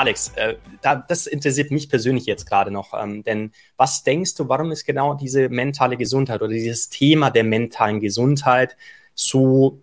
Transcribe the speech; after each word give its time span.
Alex, 0.00 0.32
äh, 0.36 0.56
da, 0.80 0.96
das 0.96 1.26
interessiert 1.26 1.70
mich 1.70 1.90
persönlich 1.90 2.24
jetzt 2.24 2.46
gerade 2.46 2.70
noch. 2.70 2.94
Ähm, 2.98 3.22
denn 3.22 3.52
was 3.76 4.02
denkst 4.02 4.34
du, 4.34 4.48
warum 4.48 4.72
ist 4.72 4.86
genau 4.86 5.12
diese 5.12 5.50
mentale 5.50 5.98
Gesundheit 5.98 6.40
oder 6.40 6.50
dieses 6.52 6.88
Thema 6.88 7.30
der 7.30 7.44
mentalen 7.44 8.00
Gesundheit 8.00 8.78
so 9.14 9.82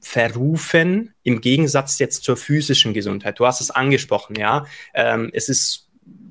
verrufen 0.00 1.12
im 1.24 1.40
Gegensatz 1.40 1.98
jetzt 1.98 2.22
zur 2.22 2.36
physischen 2.36 2.94
Gesundheit? 2.94 3.40
Du 3.40 3.46
hast 3.46 3.60
es 3.60 3.72
angesprochen, 3.72 4.36
ja. 4.36 4.64
Ähm, 4.94 5.28
es 5.34 5.48
ist 5.48 5.87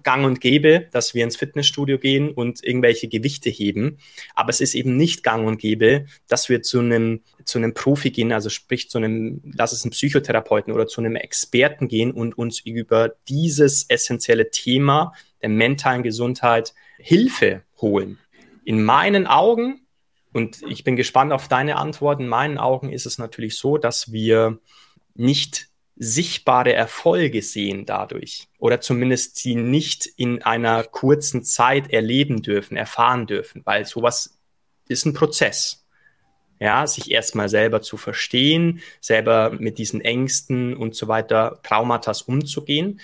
gang 0.07 0.25
und 0.25 0.39
gäbe, 0.39 0.87
dass 0.93 1.13
wir 1.13 1.25
ins 1.25 1.35
Fitnessstudio 1.35 1.97
gehen 1.97 2.31
und 2.31 2.63
irgendwelche 2.63 3.09
Gewichte 3.09 3.49
heben. 3.49 3.97
Aber 4.35 4.51
es 4.51 4.61
ist 4.61 4.73
eben 4.73 4.95
nicht 4.95 5.21
gang 5.21 5.45
und 5.45 5.57
gäbe, 5.57 6.05
dass 6.29 6.47
wir 6.47 6.61
zu 6.61 6.79
einem, 6.79 7.23
zu 7.43 7.57
einem 7.57 7.73
Profi 7.73 8.11
gehen, 8.11 8.31
also 8.31 8.47
sprich 8.47 8.89
zu 8.89 8.99
einem, 8.99 9.41
lass 9.43 9.73
es 9.73 9.83
einen 9.83 9.91
Psychotherapeuten 9.91 10.71
oder 10.71 10.87
zu 10.87 11.01
einem 11.01 11.17
Experten 11.17 11.89
gehen 11.89 12.11
und 12.11 12.37
uns 12.37 12.61
über 12.61 13.15
dieses 13.27 13.89
essentielle 13.89 14.49
Thema 14.49 15.11
der 15.41 15.49
mentalen 15.49 16.03
Gesundheit 16.03 16.73
Hilfe 16.99 17.63
holen. 17.81 18.17
In 18.63 18.81
meinen 18.85 19.27
Augen, 19.27 19.81
und 20.31 20.61
ich 20.69 20.85
bin 20.85 20.95
gespannt 20.95 21.33
auf 21.33 21.49
deine 21.49 21.75
Antwort, 21.75 22.21
in 22.21 22.29
meinen 22.29 22.59
Augen 22.59 22.93
ist 22.93 23.05
es 23.05 23.17
natürlich 23.17 23.57
so, 23.57 23.77
dass 23.77 24.09
wir 24.09 24.57
nicht 25.15 25.67
sichtbare 25.99 26.73
Erfolge 26.73 27.41
sehen 27.41 27.85
dadurch 27.85 28.47
oder 28.59 28.79
zumindest 28.81 29.37
sie 29.37 29.55
nicht 29.55 30.05
in 30.05 30.43
einer 30.43 30.83
kurzen 30.83 31.43
Zeit 31.43 31.91
erleben 31.91 32.41
dürfen, 32.41 32.77
erfahren 32.77 33.25
dürfen, 33.25 33.61
weil 33.65 33.85
sowas 33.85 34.37
ist 34.87 35.05
ein 35.05 35.13
Prozess. 35.13 35.83
Ja, 36.59 36.87
sich 36.87 37.11
erstmal 37.11 37.49
selber 37.49 37.83
zu 37.83 37.97
verstehen, 37.97 38.81
selber 38.99 39.51
mit 39.51 39.77
diesen 39.77 40.01
Ängsten 40.01 40.75
und 40.75 40.95
so 40.95 41.07
weiter, 41.07 41.59
Traumata 41.61 42.13
umzugehen. 42.25 42.99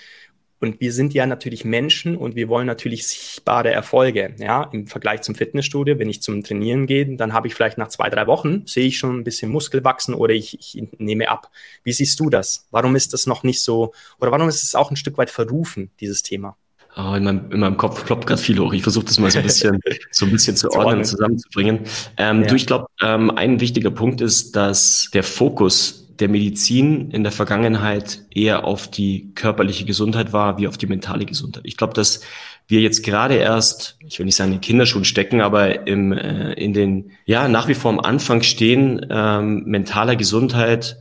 Und 0.64 0.80
wir 0.80 0.94
sind 0.94 1.14
ja 1.14 1.26
natürlich 1.26 1.66
Menschen 1.66 2.16
und 2.16 2.38
wir 2.38 2.48
wollen 2.48 2.68
natürlich 2.68 3.06
sichtbare 3.06 3.72
Erfolge. 3.72 4.34
Ja, 4.40 4.64
im 4.72 4.88
Vergleich 4.88 5.22
zum 5.22 5.36
Fitnessstudio, 5.36 6.00
wenn 6.00 6.10
ich 6.10 6.22
zum 6.22 6.42
Trainieren 6.42 6.88
gehe, 6.88 7.18
dann 7.18 7.34
habe 7.34 7.48
ich 7.48 7.54
vielleicht 7.54 7.78
nach 7.78 7.90
zwei, 7.90 8.10
drei 8.10 8.28
Wochen 8.28 8.66
sehe 8.66 8.88
ich 8.88 8.98
schon 8.98 9.20
ein 9.20 9.26
bisschen 9.26 9.52
Muskel 9.52 9.84
wachsen 9.84 10.14
oder 10.14 10.34
ich, 10.34 10.58
ich 10.58 10.88
nehme 11.00 11.30
ab. 11.30 11.52
Wie 11.84 11.92
siehst 11.92 12.18
du 12.22 12.30
das? 12.30 12.66
Warum 12.72 12.96
ist 12.96 13.12
das 13.12 13.28
noch 13.28 13.44
nicht 13.44 13.62
so 13.62 13.92
oder 14.22 14.32
warum 14.32 14.48
ist 14.48 14.64
es 14.64 14.74
auch 14.74 14.90
ein 14.90 14.96
Stück 14.96 15.18
weit 15.18 15.30
verrufen, 15.30 15.92
dieses 16.00 16.24
Thema? 16.24 16.56
Oh, 16.96 17.14
in, 17.14 17.26
meinem, 17.26 17.52
in 17.52 17.60
meinem 17.60 17.76
Kopf 17.76 18.06
ploppt 18.06 18.26
gerade 18.26 18.42
viel 18.42 18.58
hoch. 18.58 18.72
Ich 18.72 18.84
versuche 18.84 19.04
das 19.04 19.20
mal 19.20 19.30
so 19.30 19.40
ein 19.40 19.44
bisschen, 19.44 19.82
so 20.12 20.26
ein 20.26 20.32
bisschen 20.32 20.56
zu 20.56 20.72
ordnen 20.72 21.00
und 21.00 21.06
zusammenzubringen. 21.06 21.82
Ähm, 22.16 22.44
ja. 22.44 22.48
Du, 22.48 22.56
ich 22.56 22.68
glaube, 22.68 22.86
ähm, 23.02 23.32
ein 23.32 23.60
wichtiger 23.60 23.92
Punkt 23.92 24.22
ist, 24.22 24.56
dass 24.56 25.10
der 25.12 25.24
Fokus 25.24 26.03
der 26.20 26.30
Medizin 26.30 27.12
in 27.12 27.24
der 27.24 27.32
Vergangenheit 27.32 28.24
eher 28.30 28.66
auf 28.66 28.90
die 28.90 29.32
körperliche 29.36 29.86
Gesundheit 29.86 30.34
war, 30.34 30.58
wie 30.58 30.68
auf 30.68 30.78
die 30.78 30.88
mentale 30.88 31.26
Gesundheit. 31.26 31.64
Ich 31.66 31.78
glaube, 31.78 31.94
dass 31.94 32.22
wir 32.68 32.82
jetzt 32.82 33.04
gerade 33.04 33.36
erst, 33.36 33.98
ich 34.06 34.20
will 34.20 34.26
nicht 34.26 34.36
sagen 34.36 34.52
in 34.52 34.58
den 34.58 34.62
Kinderschuhen 34.62 35.06
stecken, 35.06 35.42
aber 35.42 35.88
im, 35.88 36.14
äh, 36.14 36.54
in 36.54 36.74
den, 36.74 37.12
ja, 37.26 37.48
nach 37.48 37.68
wie 37.68 37.74
vor 37.74 37.92
am 37.92 38.00
Anfang 38.00 38.42
stehen, 38.42 39.06
ähm, 39.10 39.64
mentaler 39.66 40.16
Gesundheit, 40.16 40.98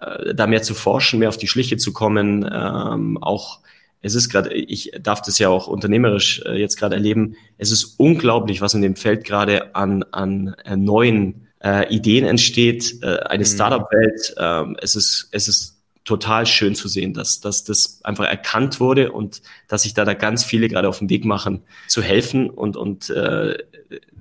äh, 0.00 0.34
da 0.34 0.46
mehr 0.46 0.62
zu 0.62 0.74
forschen, 0.74 1.18
mehr 1.18 1.28
auf 1.28 1.38
die 1.38 1.48
Schliche 1.48 1.76
zu 1.76 1.92
kommen, 1.92 2.48
ähm, 2.50 3.18
auch 3.20 3.60
es 4.04 4.14
ist 4.14 4.28
gerade, 4.28 4.52
ich 4.52 4.92
darf 5.00 5.22
das 5.22 5.38
ja 5.38 5.48
auch 5.48 5.66
unternehmerisch 5.66 6.42
äh, 6.44 6.60
jetzt 6.60 6.78
gerade 6.78 6.94
erleben, 6.94 7.36
es 7.56 7.70
ist 7.70 7.98
unglaublich, 7.98 8.60
was 8.60 8.74
in 8.74 8.82
dem 8.82 8.96
Feld 8.96 9.24
gerade 9.24 9.74
an, 9.74 10.04
an 10.12 10.54
äh, 10.66 10.76
neuen 10.76 11.43
äh, 11.64 11.92
Ideen 11.92 12.24
entsteht, 12.26 13.02
äh, 13.02 13.20
eine 13.20 13.44
mhm. 13.44 13.48
Startup-Welt. 13.48 14.34
Ähm, 14.38 14.76
es, 14.80 14.94
ist, 14.94 15.28
es 15.32 15.48
ist 15.48 15.78
total 16.04 16.46
schön 16.46 16.74
zu 16.74 16.86
sehen, 16.86 17.14
dass, 17.14 17.40
dass 17.40 17.64
das 17.64 18.00
einfach 18.04 18.26
erkannt 18.26 18.78
wurde 18.78 19.10
und 19.10 19.40
dass 19.68 19.84
sich 19.84 19.94
da, 19.94 20.04
da 20.04 20.14
ganz 20.14 20.44
viele 20.44 20.68
gerade 20.68 20.88
auf 20.88 20.98
den 20.98 21.08
Weg 21.08 21.24
machen, 21.24 21.62
zu 21.88 22.02
helfen 22.02 22.50
und, 22.50 22.76
und 22.76 23.08
äh, 23.10 23.56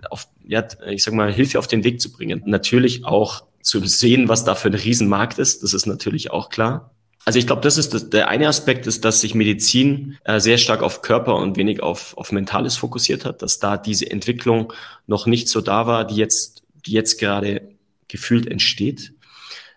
auf, 0.10 0.28
ja, 0.46 0.66
ich 0.88 1.04
sag 1.04 1.14
mal, 1.14 1.32
Hilfe 1.32 1.60
auf 1.60 1.68
den 1.68 1.84
Weg 1.84 2.00
zu 2.00 2.12
bringen. 2.12 2.42
Natürlich 2.46 3.06
auch 3.06 3.44
zu 3.62 3.86
sehen, 3.86 4.30
was 4.30 4.46
da 4.46 4.56
für 4.56 4.70
ein 4.70 4.76
Riesenmarkt 4.76 5.40
ist, 5.40 5.64
das 5.64 5.74
ist 5.74 5.86
natürlich 5.86 6.32
auch 6.32 6.50
klar. 6.50 6.92
Also 7.26 7.40
ich 7.40 7.48
glaube, 7.48 7.62
das 7.62 7.78
ist 7.78 7.94
das, 7.94 8.10
der 8.10 8.28
eine 8.28 8.50
Aspekt 8.50 8.86
ist, 8.86 9.06
dass 9.06 9.22
sich 9.22 9.34
Medizin 9.34 10.18
äh, 10.26 10.42
sehr 10.42 10.58
stark 10.58 10.84
auf 10.84 11.02
Körper 11.02 11.36
und 11.36 11.56
wenig 11.56 11.82
auf, 11.82 12.18
auf 12.18 12.34
Mentales 12.34 12.76
fokussiert 12.76 13.24
hat, 13.24 13.42
dass 13.42 13.60
da 13.60 13.78
diese 13.78 14.12
Entwicklung 14.12 14.74
noch 15.08 15.26
nicht 15.26 15.48
so 15.48 15.62
da 15.62 15.88
war, 15.88 16.06
die 16.06 16.18
jetzt 16.18 16.53
jetzt 16.88 17.20
gerade 17.20 17.70
gefühlt 18.08 18.48
entsteht. 18.48 19.14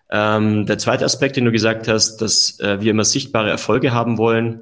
Ähm, 0.09 0.65
der 0.65 0.77
zweite 0.77 1.05
Aspekt, 1.05 1.35
den 1.35 1.45
du 1.45 1.51
gesagt 1.51 1.87
hast, 1.87 2.17
dass 2.17 2.59
äh, 2.59 2.79
wir 2.81 2.91
immer 2.91 3.03
sichtbare 3.03 3.49
Erfolge 3.49 3.91
haben 3.91 4.17
wollen, 4.17 4.61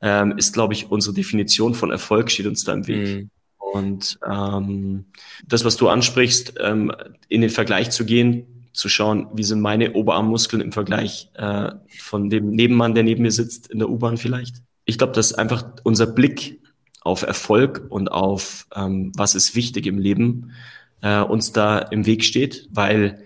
ähm, 0.00 0.36
ist, 0.36 0.52
glaube 0.52 0.74
ich, 0.74 0.90
unsere 0.90 1.14
Definition 1.14 1.74
von 1.74 1.90
Erfolg 1.90 2.30
steht 2.30 2.46
uns 2.46 2.64
da 2.64 2.72
im 2.74 2.86
Weg. 2.86 3.06
Mhm. 3.08 3.30
Und 3.58 4.18
ähm, 4.26 5.06
das, 5.46 5.64
was 5.64 5.76
du 5.76 5.88
ansprichst, 5.88 6.54
ähm, 6.60 6.92
in 7.28 7.40
den 7.40 7.50
Vergleich 7.50 7.90
zu 7.90 8.04
gehen, 8.04 8.68
zu 8.72 8.88
schauen, 8.88 9.26
wie 9.34 9.42
sind 9.42 9.60
meine 9.60 9.92
Oberarmmuskeln 9.94 10.62
im 10.62 10.72
Vergleich 10.72 11.30
äh, 11.34 11.72
von 11.98 12.30
dem 12.30 12.50
Nebenmann, 12.50 12.94
der 12.94 13.02
neben 13.02 13.22
mir 13.22 13.32
sitzt, 13.32 13.66
in 13.68 13.80
der 13.80 13.90
U-Bahn 13.90 14.16
vielleicht. 14.16 14.56
Ich 14.84 14.98
glaube, 14.98 15.12
dass 15.12 15.34
einfach 15.34 15.64
unser 15.82 16.06
Blick 16.06 16.60
auf 17.00 17.22
Erfolg 17.22 17.86
und 17.88 18.10
auf 18.10 18.66
ähm, 18.74 19.12
was 19.16 19.34
ist 19.34 19.54
wichtig 19.54 19.86
im 19.86 19.98
Leben 19.98 20.52
äh, 21.00 21.20
uns 21.20 21.52
da 21.52 21.78
im 21.78 22.06
Weg 22.06 22.24
steht, 22.24 22.68
weil 22.70 23.22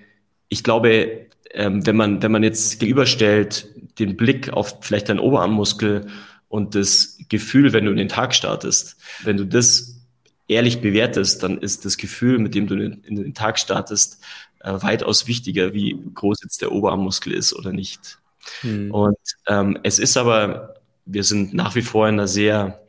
ich 0.48 0.62
glaube, 0.62 1.26
ähm, 1.52 1.86
wenn 1.86 1.96
man 1.96 2.22
wenn 2.22 2.32
man 2.32 2.42
jetzt 2.42 2.80
gegenüberstellt 2.80 3.68
den 3.98 4.16
Blick 4.16 4.52
auf 4.52 4.78
vielleicht 4.80 5.08
deinen 5.08 5.18
Oberarmmuskel 5.18 6.06
und 6.48 6.74
das 6.74 7.18
Gefühl, 7.28 7.72
wenn 7.72 7.84
du 7.84 7.90
in 7.90 7.96
den 7.96 8.08
Tag 8.08 8.34
startest, 8.34 8.96
wenn 9.22 9.36
du 9.36 9.46
das 9.46 10.02
ehrlich 10.48 10.80
bewertest, 10.80 11.42
dann 11.42 11.58
ist 11.58 11.84
das 11.84 11.96
Gefühl, 11.96 12.38
mit 12.38 12.54
dem 12.54 12.66
du 12.66 12.74
in 12.74 13.16
den 13.16 13.34
Tag 13.34 13.58
startest, 13.58 14.22
äh, 14.60 14.72
weitaus 14.82 15.26
wichtiger, 15.26 15.72
wie 15.72 15.98
groß 16.14 16.42
jetzt 16.42 16.60
der 16.62 16.72
Oberarmmuskel 16.72 17.32
ist 17.32 17.54
oder 17.54 17.72
nicht. 17.72 18.18
Hm. 18.60 18.90
Und 18.90 19.18
ähm, 19.46 19.78
es 19.82 19.98
ist 19.98 20.16
aber, 20.16 20.74
wir 21.04 21.24
sind 21.24 21.54
nach 21.54 21.74
wie 21.74 21.82
vor 21.82 22.08
in 22.08 22.14
einer 22.14 22.28
sehr 22.28 22.80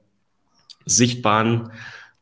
sichtbaren 0.85 1.71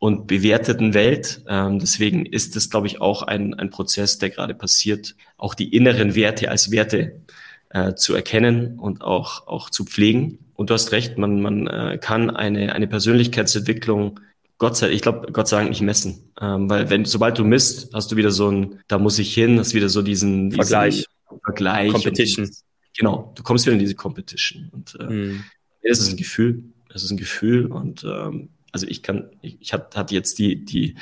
und 0.02 0.26
bewerteten 0.26 0.96
Welt. 0.96 1.44
Ähm, 1.48 1.78
deswegen 1.78 2.26
ist 2.26 2.56
das, 2.56 2.72
glaube 2.72 2.88
ich, 2.88 3.00
auch 3.00 3.22
ein, 3.22 3.54
ein 3.54 3.70
Prozess, 3.70 4.18
der 4.18 4.32
gerade 4.32 4.56
passiert, 4.56 5.16
auch 5.38 5.54
die 5.54 5.76
inneren 5.76 6.16
Werte 6.16 6.50
als 6.50 6.72
Werte 6.72 7.22
äh, 7.70 7.94
zu 7.94 8.16
erkennen 8.16 8.80
und 8.80 9.04
auch, 9.04 9.46
auch 9.46 9.70
zu 9.70 9.86
pflegen. 9.86 10.40
Und 10.56 10.72
du 10.72 10.74
hast 10.74 10.92
recht, 10.92 11.20
man, 11.20 11.40
man 11.40 11.68
äh, 11.68 12.00
kann 12.02 12.32
eine, 12.32 12.74
eine 12.74 12.88
Persönlichkeitsentwicklung 12.88 14.20
Gott 14.58 14.76
sei, 14.76 14.90
ich 14.90 15.04
glaube, 15.04 15.32
Gott 15.32 15.48
sei 15.48 15.58
Dank 15.58 15.70
nicht 15.70 15.82
messen. 15.82 16.32
Ähm, 16.40 16.68
weil 16.68 16.90
wenn, 16.90 17.06
sobald 17.06 17.38
du 17.38 17.44
misst, 17.44 17.94
hast 17.94 18.12
du 18.12 18.16
wieder 18.16 18.32
so 18.32 18.50
ein, 18.50 18.80
da 18.88 18.98
muss 18.98 19.20
ich 19.20 19.32
hin, 19.32 19.60
hast 19.60 19.76
wieder 19.76 19.90
so 19.90 20.02
diesen, 20.02 20.50
diesen 20.50 20.64
Vergleich. 20.64 21.06
Vergleich. 21.44 21.92
Competition. 21.92 22.46
Und, 22.46 22.56
genau, 22.98 23.34
du 23.36 23.44
kommst 23.44 23.68
wieder 23.68 23.74
in 23.74 23.80
diese 23.80 23.96
Competition. 23.96 24.70
Und 24.72 24.96
äh, 25.00 25.08
hm. 25.08 25.44
es 25.84 26.00
ist 26.00 26.10
ein 26.10 26.18
Gefühl. 26.18 26.64
Es 26.92 27.04
ist 27.04 27.12
ein 27.12 27.18
Gefühl 27.18 27.68
und 27.68 28.04
ähm, 28.04 28.50
also 28.72 28.88
ich 28.88 29.04
kann, 29.04 29.30
ich, 29.42 29.58
ich 29.60 29.74
hatte 29.74 30.14
jetzt 30.14 30.40
die, 30.40 30.64
die, 30.64 30.96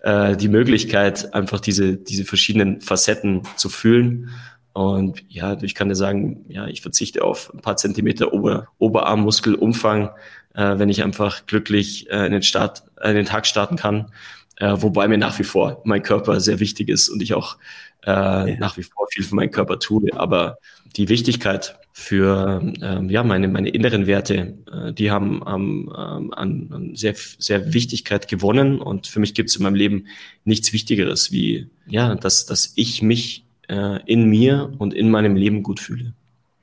äh, 0.00 0.36
die 0.36 0.48
Möglichkeit, 0.48 1.34
einfach 1.34 1.60
diese, 1.60 1.96
diese 1.96 2.24
verschiedenen 2.24 2.80
Facetten 2.80 3.42
zu 3.56 3.68
fühlen. 3.68 4.30
Und 4.72 5.22
ja, 5.28 5.60
ich 5.62 5.74
kann 5.74 5.88
dir 5.88 5.94
sagen, 5.94 6.44
ja, 6.48 6.66
ich 6.66 6.80
verzichte 6.80 7.22
auf 7.22 7.52
ein 7.52 7.60
paar 7.60 7.76
Zentimeter 7.76 8.32
Ober, 8.32 8.68
Oberarmmuskelumfang, 8.78 10.10
äh, 10.54 10.78
wenn 10.78 10.88
ich 10.88 11.02
einfach 11.02 11.46
glücklich 11.46 12.10
äh, 12.10 12.26
in 12.26 12.32
den 12.32 12.42
Start, 12.42 12.82
äh, 13.00 13.10
in 13.10 13.16
den 13.16 13.26
Tag 13.26 13.46
starten 13.46 13.76
kann. 13.76 14.10
Äh, 14.56 14.76
wobei 14.78 15.08
mir 15.08 15.18
nach 15.18 15.38
wie 15.38 15.44
vor 15.44 15.80
mein 15.84 16.02
Körper 16.02 16.40
sehr 16.40 16.60
wichtig 16.60 16.88
ist 16.88 17.08
und 17.08 17.22
ich 17.22 17.34
auch 17.34 17.56
äh, 18.04 18.10
ja. 18.10 18.56
nach 18.58 18.76
wie 18.76 18.82
vor 18.82 19.06
viel 19.10 19.24
für 19.24 19.34
meinen 19.34 19.50
Körper 19.50 19.78
tue. 19.78 20.10
Aber 20.14 20.58
die 20.96 21.08
Wichtigkeit 21.08 21.78
für 21.92 22.60
ähm, 22.80 23.10
ja 23.10 23.22
meine 23.22 23.48
meine 23.48 23.68
inneren 23.68 24.06
Werte, 24.06 24.56
äh, 24.72 24.92
die 24.92 25.10
haben 25.10 25.42
ähm, 25.46 25.92
an, 25.92 26.68
an 26.70 26.94
sehr 26.94 27.14
sehr 27.38 27.74
Wichtigkeit 27.74 28.28
gewonnen 28.28 28.80
und 28.80 29.06
für 29.06 29.20
mich 29.20 29.34
gibt 29.34 29.50
es 29.50 29.56
in 29.56 29.62
meinem 29.62 29.74
Leben 29.74 30.06
nichts 30.44 30.72
Wichtigeres 30.72 31.32
wie 31.32 31.68
ja 31.86 32.14
dass 32.14 32.46
dass 32.46 32.72
ich 32.76 33.02
mich 33.02 33.44
äh, 33.68 34.00
in 34.06 34.28
mir 34.28 34.72
und 34.78 34.94
in 34.94 35.10
meinem 35.10 35.36
Leben 35.36 35.62
gut 35.62 35.80
fühle. 35.80 36.14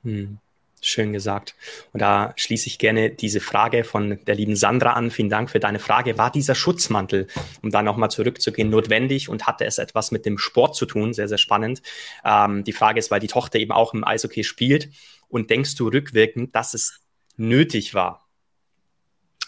Hm. 0.03 0.39
Schön 0.81 1.13
gesagt. 1.13 1.55
Und 1.93 2.01
da 2.01 2.33
schließe 2.35 2.67
ich 2.67 2.79
gerne 2.79 3.09
diese 3.09 3.39
Frage 3.39 3.83
von 3.83 4.19
der 4.25 4.35
lieben 4.35 4.55
Sandra 4.55 4.93
an. 4.93 5.11
Vielen 5.11 5.29
Dank 5.29 5.49
für 5.49 5.59
deine 5.59 5.79
Frage. 5.79 6.17
War 6.17 6.31
dieser 6.31 6.55
Schutzmantel, 6.55 7.27
um 7.61 7.69
da 7.69 7.81
nochmal 7.81 8.11
zurückzugehen, 8.11 8.69
notwendig 8.69 9.29
und 9.29 9.47
hatte 9.47 9.65
es 9.65 9.77
etwas 9.77 10.11
mit 10.11 10.25
dem 10.25 10.37
Sport 10.37 10.75
zu 10.75 10.85
tun? 10.85 11.13
Sehr, 11.13 11.27
sehr 11.27 11.37
spannend. 11.37 11.81
Ähm, 12.23 12.63
die 12.63 12.73
Frage 12.73 12.99
ist, 12.99 13.11
weil 13.11 13.19
die 13.19 13.27
Tochter 13.27 13.59
eben 13.59 13.71
auch 13.71 13.93
im 13.93 14.03
Eishockey 14.03 14.43
spielt 14.43 14.89
und 15.27 15.49
denkst 15.49 15.75
du 15.75 15.87
rückwirkend, 15.87 16.55
dass 16.55 16.73
es 16.73 17.01
nötig 17.37 17.93
war? 17.93 18.27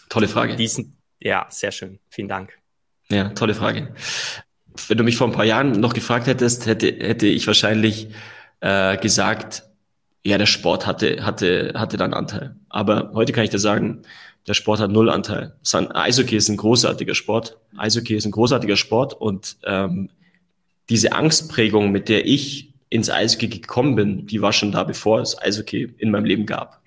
Tolle 0.08 0.28
Frage. 0.28 0.56
Diesen, 0.56 0.98
ja, 1.20 1.46
sehr 1.48 1.72
schön. 1.72 1.98
Vielen 2.10 2.28
Dank. 2.28 2.58
Ja, 3.08 3.30
tolle 3.30 3.54
Frage. 3.54 3.94
Wenn 4.88 4.98
du 4.98 5.04
mich 5.04 5.16
vor 5.16 5.28
ein 5.28 5.32
paar 5.32 5.44
Jahren 5.44 5.72
noch 5.72 5.94
gefragt 5.94 6.26
hättest, 6.26 6.66
hätte, 6.66 6.86
hätte 6.86 7.26
ich 7.26 7.46
wahrscheinlich 7.46 8.08
äh, 8.60 8.96
gesagt, 8.96 9.64
ja, 10.24 10.38
der 10.38 10.46
Sport 10.46 10.86
hatte, 10.86 11.24
hatte, 11.24 11.72
hatte 11.74 11.96
dann 11.96 12.14
Anteil. 12.14 12.56
Aber 12.68 13.10
heute 13.14 13.32
kann 13.32 13.44
ich 13.44 13.50
dir 13.50 13.58
sagen, 13.58 14.02
der 14.46 14.54
Sport 14.54 14.80
hat 14.80 14.90
null 14.90 15.10
Anteil. 15.10 15.54
Eishockey 15.72 16.36
ist 16.36 16.48
ein 16.48 16.56
großartiger 16.56 17.14
Sport. 17.14 17.58
Eishockey 17.76 18.14
ist 18.14 18.24
ein 18.24 18.32
großartiger 18.32 18.76
Sport 18.76 19.14
und 19.14 19.56
ähm, 19.64 20.10
diese 20.88 21.12
Angstprägung, 21.12 21.92
mit 21.92 22.08
der 22.08 22.26
ich 22.26 22.72
ins 22.88 23.08
Eishockey 23.08 23.48
gekommen 23.48 23.94
bin, 23.94 24.26
die 24.26 24.42
war 24.42 24.52
schon 24.52 24.72
da, 24.72 24.84
bevor 24.84 25.20
es 25.20 25.40
Eishockey 25.40 25.94
in 25.98 26.10
meinem 26.10 26.24
Leben 26.24 26.46
gab. 26.46 26.80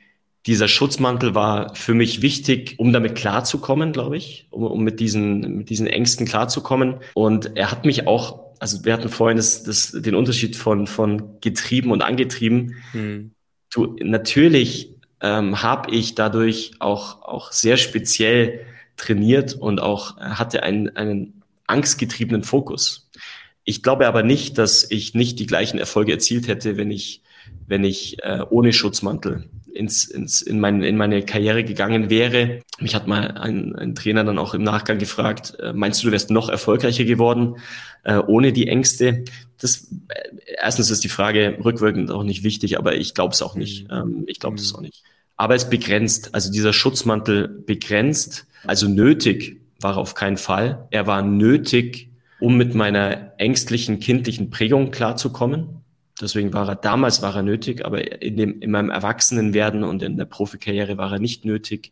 Dieser 0.45 0.67
Schutzmantel 0.67 1.33
war 1.33 1.73
für 1.73 1.95
mich 1.95 2.21
wichtig, 2.21 2.75
um 2.77 2.93
damit 2.93 3.15
klarzukommen, 3.15 3.91
glaube 3.91 4.15
ich, 4.15 4.47
um, 4.51 4.63
um 4.63 4.83
mit, 4.83 4.99
diesen, 4.99 5.57
mit 5.57 5.69
diesen 5.69 5.87
Ängsten 5.87 6.27
klarzukommen. 6.27 6.97
Und 7.15 7.57
er 7.57 7.71
hat 7.71 7.85
mich 7.85 8.05
auch, 8.05 8.44
also 8.59 8.83
wir 8.85 8.93
hatten 8.93 9.09
vorhin 9.09 9.37
das, 9.37 9.63
das, 9.63 9.91
den 9.91 10.15
Unterschied 10.15 10.55
von, 10.55 10.87
von 10.87 11.39
getrieben 11.41 11.91
und 11.91 12.01
angetrieben. 12.01 12.75
Hm. 12.91 13.31
Du, 13.71 13.95
natürlich 14.01 14.95
ähm, 15.21 15.61
habe 15.61 15.91
ich 15.91 16.15
dadurch 16.15 16.73
auch, 16.79 17.21
auch 17.21 17.51
sehr 17.51 17.77
speziell 17.77 18.61
trainiert 18.97 19.53
und 19.53 19.79
auch 19.81 20.17
hatte 20.17 20.63
einen, 20.63 20.95
einen 20.95 21.43
angstgetriebenen 21.67 22.43
Fokus. 22.43 23.09
Ich 23.63 23.81
glaube 23.83 24.07
aber 24.07 24.23
nicht, 24.23 24.57
dass 24.57 24.89
ich 24.89 25.15
nicht 25.15 25.39
die 25.39 25.47
gleichen 25.47 25.79
Erfolge 25.79 26.11
erzielt 26.11 26.47
hätte, 26.47 26.77
wenn 26.77 26.91
ich, 26.91 27.21
wenn 27.67 27.83
ich 27.83 28.23
äh, 28.23 28.41
ohne 28.49 28.71
Schutzmantel 28.71 29.49
ins, 29.75 30.05
ins, 30.05 30.41
in, 30.41 30.59
mein, 30.59 30.81
in 30.81 30.97
meine 30.97 31.23
Karriere 31.23 31.63
gegangen 31.63 32.09
wäre. 32.09 32.61
Mich 32.79 32.95
hat 32.95 33.07
mal 33.07 33.31
ein, 33.31 33.75
ein 33.75 33.95
Trainer 33.95 34.23
dann 34.23 34.39
auch 34.39 34.53
im 34.53 34.63
Nachgang 34.63 34.97
gefragt, 34.97 35.57
äh, 35.59 35.73
meinst 35.73 36.01
du, 36.01 36.07
du 36.07 36.11
wärst 36.11 36.31
noch 36.31 36.49
erfolgreicher 36.49 37.03
geworden 37.03 37.57
äh, 38.03 38.17
ohne 38.17 38.53
die 38.53 38.67
Ängste? 38.67 39.25
Das, 39.59 39.91
äh, 40.07 40.29
erstens 40.61 40.89
ist 40.89 41.03
die 41.03 41.09
Frage 41.09 41.57
rückwirkend 41.63 42.09
auch 42.11 42.23
nicht 42.23 42.43
wichtig, 42.43 42.77
aber 42.77 42.95
ich 42.95 43.13
glaube 43.13 43.33
es 43.33 43.41
auch 43.41 43.55
nicht. 43.55 43.89
Mhm. 43.89 43.97
Ähm, 43.97 44.23
ich 44.27 44.39
glaube 44.39 44.57
es 44.57 44.71
mhm. 44.71 44.77
auch 44.77 44.81
nicht. 44.81 45.03
Aber 45.37 45.55
es 45.55 45.69
begrenzt, 45.69 46.33
also 46.33 46.51
dieser 46.51 46.71
Schutzmantel 46.71 47.47
begrenzt, 47.47 48.47
also 48.65 48.87
nötig 48.87 49.61
war 49.81 49.97
auf 49.97 50.15
keinen 50.15 50.37
Fall. 50.37 50.87
Er 50.91 51.07
war 51.07 51.21
nötig, 51.21 52.09
um 52.39 52.55
mit 52.55 52.73
meiner 52.73 53.33
ängstlichen 53.37 53.99
kindlichen 53.99 54.49
Prägung 54.49 54.91
klarzukommen. 54.91 55.74
Deswegen 56.21 56.53
war 56.53 56.67
er 56.67 56.75
damals 56.75 57.21
war 57.21 57.35
er 57.35 57.43
nötig, 57.43 57.85
aber 57.85 58.21
in, 58.21 58.37
dem, 58.37 58.61
in 58.61 58.71
meinem 58.71 58.89
Erwachsenenwerden 58.89 59.83
und 59.83 60.01
in 60.01 60.17
der 60.17 60.25
Profikarriere 60.25 60.97
war 60.97 61.11
er 61.11 61.19
nicht 61.19 61.43
nötig. 61.43 61.91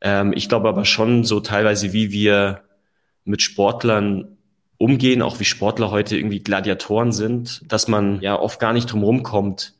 Ähm, 0.00 0.32
ich 0.34 0.48
glaube 0.48 0.68
aber 0.68 0.84
schon 0.84 1.24
so 1.24 1.40
teilweise, 1.40 1.92
wie 1.92 2.10
wir 2.12 2.62
mit 3.24 3.42
Sportlern 3.42 4.36
umgehen, 4.76 5.22
auch 5.22 5.40
wie 5.40 5.44
Sportler 5.44 5.90
heute 5.90 6.16
irgendwie 6.16 6.42
Gladiatoren 6.42 7.12
sind, 7.12 7.62
dass 7.70 7.88
man 7.88 8.20
ja 8.20 8.38
oft 8.38 8.60
gar 8.60 8.72
nicht 8.72 8.92
drum 8.92 9.02
rumkommt, 9.02 9.74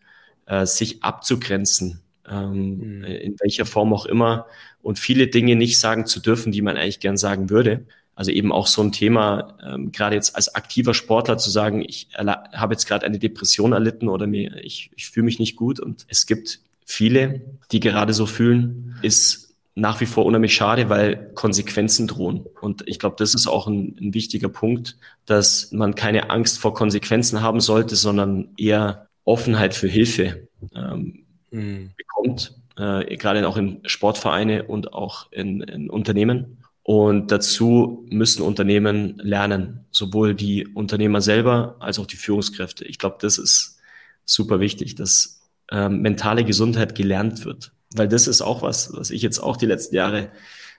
äh, 0.46 0.66
sich 0.66 1.02
abzugrenzen, 1.02 2.00
ähm, 2.28 2.98
mhm. 2.98 3.04
in 3.04 3.36
welcher 3.40 3.66
Form 3.66 3.92
auch 3.92 4.06
immer, 4.06 4.46
und 4.82 4.98
viele 4.98 5.28
Dinge 5.28 5.56
nicht 5.56 5.78
sagen 5.78 6.06
zu 6.06 6.20
dürfen, 6.20 6.52
die 6.52 6.62
man 6.62 6.76
eigentlich 6.76 7.00
gern 7.00 7.16
sagen 7.16 7.50
würde. 7.50 7.86
Also 8.20 8.32
eben 8.32 8.52
auch 8.52 8.66
so 8.66 8.82
ein 8.82 8.92
Thema, 8.92 9.54
ähm, 9.64 9.92
gerade 9.92 10.14
jetzt 10.14 10.36
als 10.36 10.54
aktiver 10.54 10.92
Sportler 10.92 11.38
zu 11.38 11.48
sagen, 11.48 11.82
ich 11.88 12.08
habe 12.14 12.74
jetzt 12.74 12.84
gerade 12.84 13.06
eine 13.06 13.18
Depression 13.18 13.72
erlitten 13.72 14.10
oder 14.10 14.26
mir, 14.26 14.62
ich, 14.62 14.90
ich 14.94 15.08
fühle 15.08 15.24
mich 15.24 15.38
nicht 15.38 15.56
gut. 15.56 15.80
Und 15.80 16.04
es 16.06 16.26
gibt 16.26 16.60
viele, 16.84 17.40
die 17.72 17.80
gerade 17.80 18.12
so 18.12 18.26
fühlen, 18.26 18.98
ist 19.00 19.54
nach 19.74 20.02
wie 20.02 20.04
vor 20.04 20.26
unheimlich 20.26 20.52
schade, 20.54 20.90
weil 20.90 21.30
Konsequenzen 21.34 22.08
drohen. 22.08 22.44
Und 22.60 22.86
ich 22.86 22.98
glaube, 22.98 23.16
das 23.18 23.32
ist 23.32 23.46
auch 23.46 23.66
ein, 23.66 23.96
ein, 23.98 24.12
wichtiger 24.12 24.50
Punkt, 24.50 24.98
dass 25.24 25.72
man 25.72 25.94
keine 25.94 26.28
Angst 26.28 26.58
vor 26.58 26.74
Konsequenzen 26.74 27.40
haben 27.40 27.60
sollte, 27.60 27.96
sondern 27.96 28.50
eher 28.58 29.08
Offenheit 29.24 29.72
für 29.74 29.88
Hilfe 29.88 30.46
ähm, 30.74 31.24
mhm. 31.50 31.92
bekommt, 31.96 32.54
äh, 32.76 33.16
gerade 33.16 33.48
auch 33.48 33.56
in 33.56 33.80
Sportvereine 33.86 34.64
und 34.64 34.92
auch 34.92 35.32
in, 35.32 35.62
in 35.62 35.88
Unternehmen. 35.88 36.58
Und 36.90 37.30
dazu 37.30 38.04
müssen 38.10 38.42
Unternehmen 38.42 39.16
lernen, 39.22 39.84
sowohl 39.92 40.34
die 40.34 40.66
Unternehmer 40.66 41.20
selber 41.20 41.76
als 41.78 42.00
auch 42.00 42.06
die 42.06 42.16
Führungskräfte. 42.16 42.84
Ich 42.84 42.98
glaube, 42.98 43.18
das 43.20 43.38
ist 43.38 43.78
super 44.24 44.58
wichtig, 44.58 44.96
dass 44.96 45.40
ähm, 45.70 46.00
mentale 46.02 46.42
Gesundheit 46.42 46.96
gelernt 46.96 47.44
wird. 47.44 47.70
Weil 47.94 48.08
das 48.08 48.26
ist 48.26 48.42
auch 48.42 48.62
was, 48.62 48.92
was 48.92 49.10
ich 49.12 49.22
jetzt 49.22 49.38
auch 49.38 49.56
die 49.56 49.66
letzten 49.66 49.94
Jahre, 49.94 50.32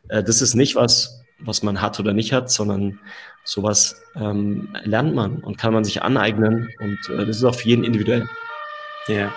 äh, 0.09 0.21
das 0.21 0.41
ist 0.41 0.53
nicht 0.53 0.75
was, 0.75 1.21
was 1.39 1.63
man 1.63 1.79
hat 1.79 1.97
oder 1.97 2.11
nicht 2.11 2.33
hat, 2.33 2.51
sondern 2.51 2.99
sowas 3.45 3.95
ähm, 4.17 4.75
lernt 4.83 5.15
man 5.15 5.37
und 5.37 5.57
kann 5.57 5.73
man 5.73 5.85
sich 5.85 6.01
aneignen 6.01 6.67
und 6.81 6.99
äh, 7.07 7.25
das 7.25 7.37
ist 7.37 7.45
auch 7.45 7.55
für 7.55 7.69
jeden 7.69 7.85
individuell. 7.85 8.27
Ja, 9.07 9.31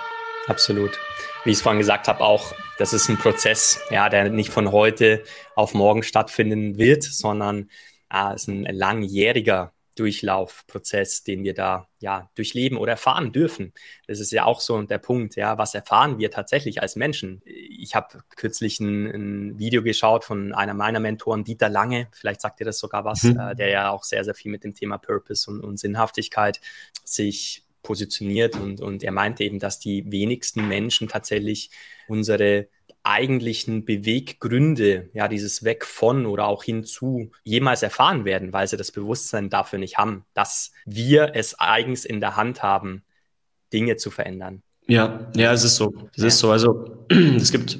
absolut 0.48 0.98
wie 1.44 1.50
ich 1.50 1.58
es 1.58 1.62
vorhin 1.62 1.78
gesagt 1.78 2.08
habe, 2.08 2.24
auch, 2.24 2.54
das 2.78 2.92
ist 2.92 3.08
ein 3.08 3.18
Prozess, 3.18 3.78
ja, 3.90 4.08
der 4.08 4.30
nicht 4.30 4.50
von 4.50 4.72
heute 4.72 5.22
auf 5.54 5.74
morgen 5.74 6.02
stattfinden 6.02 6.78
wird, 6.78 7.04
sondern 7.04 7.68
äh, 8.12 8.34
es 8.34 8.42
ist 8.42 8.48
ein 8.48 8.64
langjähriger 8.64 9.72
Durchlaufprozess, 9.96 11.22
den 11.22 11.44
wir 11.44 11.54
da 11.54 11.86
ja 12.00 12.28
durchleben 12.34 12.78
oder 12.78 12.92
erfahren 12.92 13.30
dürfen. 13.30 13.72
Das 14.08 14.18
ist 14.18 14.32
ja 14.32 14.44
auch 14.44 14.60
so 14.60 14.82
der 14.82 14.98
Punkt, 14.98 15.36
ja, 15.36 15.56
was 15.56 15.74
erfahren 15.74 16.18
wir 16.18 16.32
tatsächlich 16.32 16.82
als 16.82 16.96
Menschen? 16.96 17.42
Ich 17.44 17.94
habe 17.94 18.24
kürzlich 18.34 18.80
ein, 18.80 19.06
ein, 19.06 19.58
Video 19.58 19.84
geschaut 19.84 20.24
von 20.24 20.52
einer 20.52 20.74
meiner 20.74 20.98
Mentoren, 20.98 21.44
Dieter 21.44 21.68
Lange, 21.68 22.08
vielleicht 22.10 22.40
sagt 22.40 22.58
ihr 22.58 22.66
das 22.66 22.80
sogar 22.80 23.04
was, 23.04 23.22
mhm. 23.22 23.38
äh, 23.38 23.54
der 23.54 23.68
ja 23.68 23.90
auch 23.90 24.02
sehr, 24.02 24.24
sehr 24.24 24.34
viel 24.34 24.50
mit 24.50 24.64
dem 24.64 24.74
Thema 24.74 24.98
Purpose 24.98 25.48
und, 25.48 25.60
und 25.60 25.78
Sinnhaftigkeit 25.78 26.60
sich 27.04 27.63
positioniert 27.84 28.56
und, 28.56 28.80
und 28.80 29.04
er 29.04 29.12
meinte 29.12 29.44
eben, 29.44 29.60
dass 29.60 29.78
die 29.78 30.10
wenigsten 30.10 30.66
Menschen 30.66 31.06
tatsächlich 31.06 31.70
unsere 32.08 32.66
eigentlichen 33.04 33.84
Beweggründe, 33.84 35.10
ja, 35.12 35.28
dieses 35.28 35.62
Weg 35.62 35.84
von 35.84 36.26
oder 36.26 36.46
auch 36.46 36.64
hinzu 36.64 37.30
jemals 37.44 37.82
erfahren 37.82 38.24
werden, 38.24 38.52
weil 38.52 38.66
sie 38.66 38.78
das 38.78 38.90
Bewusstsein 38.90 39.50
dafür 39.50 39.78
nicht 39.78 39.98
haben, 39.98 40.24
dass 40.32 40.72
wir 40.86 41.32
es 41.34 41.60
eigens 41.60 42.04
in 42.04 42.20
der 42.20 42.36
Hand 42.36 42.62
haben, 42.62 43.04
Dinge 43.72 43.96
zu 43.96 44.10
verändern. 44.10 44.62
Ja, 44.86 45.30
ja, 45.36 45.52
es 45.52 45.64
ist 45.64 45.76
so. 45.76 45.92
Es 46.14 46.22
ja. 46.22 46.28
ist 46.28 46.38
so. 46.38 46.50
Also 46.50 47.06
es 47.08 47.52
gibt, 47.52 47.78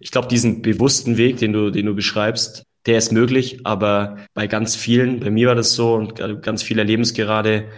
ich 0.00 0.10
glaube, 0.10 0.28
diesen 0.28 0.62
bewussten 0.62 1.16
Weg, 1.16 1.38
den 1.38 1.52
du, 1.52 1.70
den 1.70 1.86
du 1.86 1.94
beschreibst, 1.94 2.64
der 2.86 2.98
ist 2.98 3.12
möglich, 3.12 3.60
aber 3.64 4.18
bei 4.34 4.46
ganz 4.46 4.76
vielen, 4.76 5.20
bei 5.20 5.30
mir 5.30 5.48
war 5.48 5.54
das 5.54 5.72
so 5.72 5.94
und 5.94 6.16
ganz 6.42 6.62
viele 6.62 6.82
erleben 6.82 7.02
es 7.02 7.14
gerade, 7.14 7.70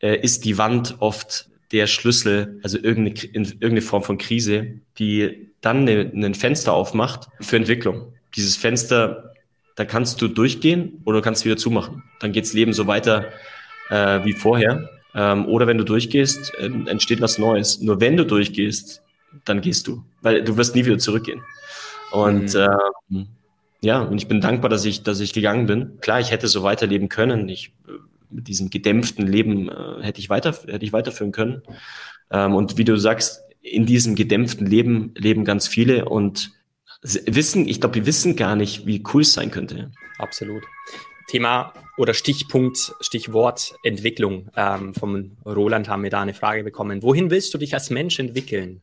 äh, 0.00 0.16
ist 0.20 0.44
die 0.44 0.58
Wand 0.58 0.96
oft 1.00 1.48
der 1.72 1.86
Schlüssel, 1.86 2.60
also 2.62 2.78
irgendeine, 2.78 3.18
irgendeine 3.34 3.82
Form 3.82 4.02
von 4.02 4.18
Krise, 4.18 4.80
die 4.98 5.48
dann 5.60 5.88
eine, 5.88 6.10
ein 6.14 6.34
Fenster 6.34 6.72
aufmacht 6.72 7.28
für 7.40 7.56
Entwicklung. 7.56 8.12
Dieses 8.36 8.56
Fenster, 8.56 9.32
da 9.76 9.84
kannst 9.84 10.20
du 10.20 10.28
durchgehen 10.28 11.02
oder 11.04 11.22
kannst 11.22 11.44
wieder 11.44 11.56
zumachen. 11.56 12.02
Dann 12.20 12.32
geht's 12.32 12.52
Leben 12.52 12.72
so 12.72 12.86
weiter 12.86 13.32
äh, 13.90 14.24
wie 14.24 14.34
vorher. 14.34 14.90
Ähm, 15.14 15.46
oder 15.46 15.66
wenn 15.66 15.78
du 15.78 15.84
durchgehst, 15.84 16.52
äh, 16.58 16.66
entsteht 16.66 17.20
was 17.20 17.38
Neues. 17.38 17.80
Nur 17.80 18.00
wenn 18.00 18.16
du 18.16 18.24
durchgehst, 18.24 19.02
dann 19.44 19.60
gehst 19.60 19.86
du, 19.86 20.04
weil 20.22 20.44
du 20.44 20.56
wirst 20.56 20.74
nie 20.74 20.84
wieder 20.84 20.98
zurückgehen. 20.98 21.42
Und 22.12 22.54
mhm. 22.54 22.66
ähm, 23.10 23.26
ja, 23.80 24.00
und 24.00 24.16
ich 24.16 24.28
bin 24.28 24.40
dankbar, 24.40 24.70
dass 24.70 24.84
ich, 24.84 25.02
dass 25.02 25.20
ich 25.20 25.32
gegangen 25.32 25.66
bin. 25.66 25.98
Klar, 26.00 26.20
ich 26.20 26.30
hätte 26.30 26.48
so 26.48 26.62
weiterleben 26.62 27.08
können. 27.08 27.48
Ich 27.48 27.72
mit 28.34 28.48
diesem 28.48 28.70
gedämpften 28.70 29.26
Leben 29.26 29.68
äh, 29.68 30.02
hätte 30.02 30.20
ich 30.20 30.28
weiter 30.28 30.52
hätte 30.66 30.84
ich 30.84 30.92
weiterführen 30.92 31.32
können. 31.32 31.62
Ähm, 32.30 32.54
und 32.54 32.76
wie 32.76 32.84
du 32.84 32.96
sagst, 32.96 33.42
in 33.60 33.86
diesem 33.86 34.14
gedämpften 34.14 34.66
Leben 34.66 35.12
leben 35.16 35.44
ganz 35.44 35.66
viele 35.66 36.04
und 36.04 36.52
wissen, 37.02 37.66
ich 37.68 37.80
glaube, 37.80 37.98
die 37.98 38.06
wissen 38.06 38.36
gar 38.36 38.56
nicht, 38.56 38.86
wie 38.86 39.02
cool 39.12 39.22
es 39.22 39.32
sein 39.32 39.50
könnte. 39.50 39.90
Absolut. 40.18 40.62
Thema 41.28 41.72
oder 41.96 42.12
Stichpunkt, 42.12 42.94
Stichwort 43.00 43.74
Entwicklung. 43.82 44.50
Ähm, 44.56 44.94
vom 44.94 45.36
Roland 45.46 45.88
haben 45.88 46.02
wir 46.02 46.10
da 46.10 46.20
eine 46.20 46.34
Frage 46.34 46.64
bekommen. 46.64 47.02
Wohin 47.02 47.30
willst 47.30 47.54
du 47.54 47.58
dich 47.58 47.72
als 47.72 47.90
Mensch 47.90 48.18
entwickeln? 48.18 48.82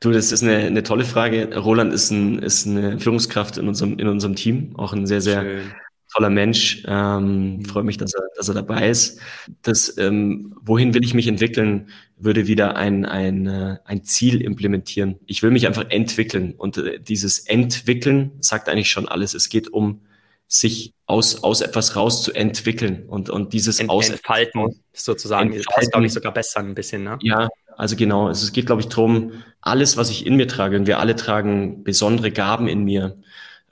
Du, 0.00 0.10
das 0.10 0.32
ist 0.32 0.42
eine, 0.42 0.56
eine 0.58 0.82
tolle 0.82 1.04
Frage. 1.04 1.56
Roland 1.56 1.92
ist, 1.92 2.10
ein, 2.10 2.38
ist 2.38 2.66
eine 2.66 2.98
Führungskraft 2.98 3.58
in 3.58 3.68
unserem, 3.68 3.98
in 3.98 4.08
unserem 4.08 4.34
Team, 4.34 4.74
auch 4.76 4.92
ein 4.92 5.06
sehr, 5.06 5.20
sehr 5.20 5.42
Schön 5.42 5.72
toller 6.14 6.30
Mensch. 6.30 6.82
Ähm. 6.86 7.64
Freue 7.64 7.84
mich, 7.84 7.96
dass 7.96 8.14
er, 8.14 8.22
dass 8.36 8.48
er 8.48 8.54
dabei 8.54 8.88
ist. 8.88 9.20
Das, 9.62 9.96
ähm, 9.98 10.54
wohin 10.60 10.94
will 10.94 11.04
ich 11.04 11.14
mich 11.14 11.26
entwickeln, 11.26 11.88
würde 12.16 12.46
wieder 12.46 12.76
ein, 12.76 13.04
ein, 13.04 13.46
äh, 13.46 13.78
ein 13.84 14.04
Ziel 14.04 14.40
implementieren. 14.40 15.16
Ich 15.26 15.42
will 15.42 15.50
mich 15.50 15.66
einfach 15.66 15.86
entwickeln. 15.90 16.54
Und 16.56 16.78
äh, 16.78 17.00
dieses 17.00 17.40
Entwickeln 17.40 18.32
sagt 18.40 18.68
eigentlich 18.68 18.90
schon 18.90 19.08
alles. 19.08 19.34
Es 19.34 19.48
geht 19.48 19.72
um 19.72 20.02
sich 20.46 20.92
aus, 21.06 21.42
aus 21.42 21.60
etwas 21.60 21.96
raus 21.96 22.22
zu 22.22 22.32
entwickeln 22.32 23.04
und, 23.08 23.28
und 23.28 23.52
dieses 23.52 23.80
Ent, 23.80 23.90
aus 23.90 24.08
Entfalten 24.08 24.80
sozusagen. 24.92 25.52
Entfalten. 25.52 25.64
Das 25.66 25.74
passt, 25.74 25.92
glaube 25.92 26.06
ich, 26.06 26.12
sogar 26.12 26.32
besser 26.32 26.60
ein 26.60 26.74
bisschen, 26.74 27.04
ne? 27.04 27.18
Ja, 27.22 27.48
also 27.76 27.96
genau. 27.96 28.28
Es 28.28 28.52
geht, 28.52 28.66
glaube 28.66 28.82
ich, 28.82 28.88
darum, 28.88 29.32
alles, 29.60 29.96
was 29.96 30.10
ich 30.10 30.26
in 30.26 30.36
mir 30.36 30.46
trage, 30.46 30.76
und 30.76 30.86
wir 30.86 30.98
alle 30.98 31.16
tragen 31.16 31.82
besondere 31.82 32.30
Gaben 32.30 32.68
in 32.68 32.84
mir, 32.84 33.18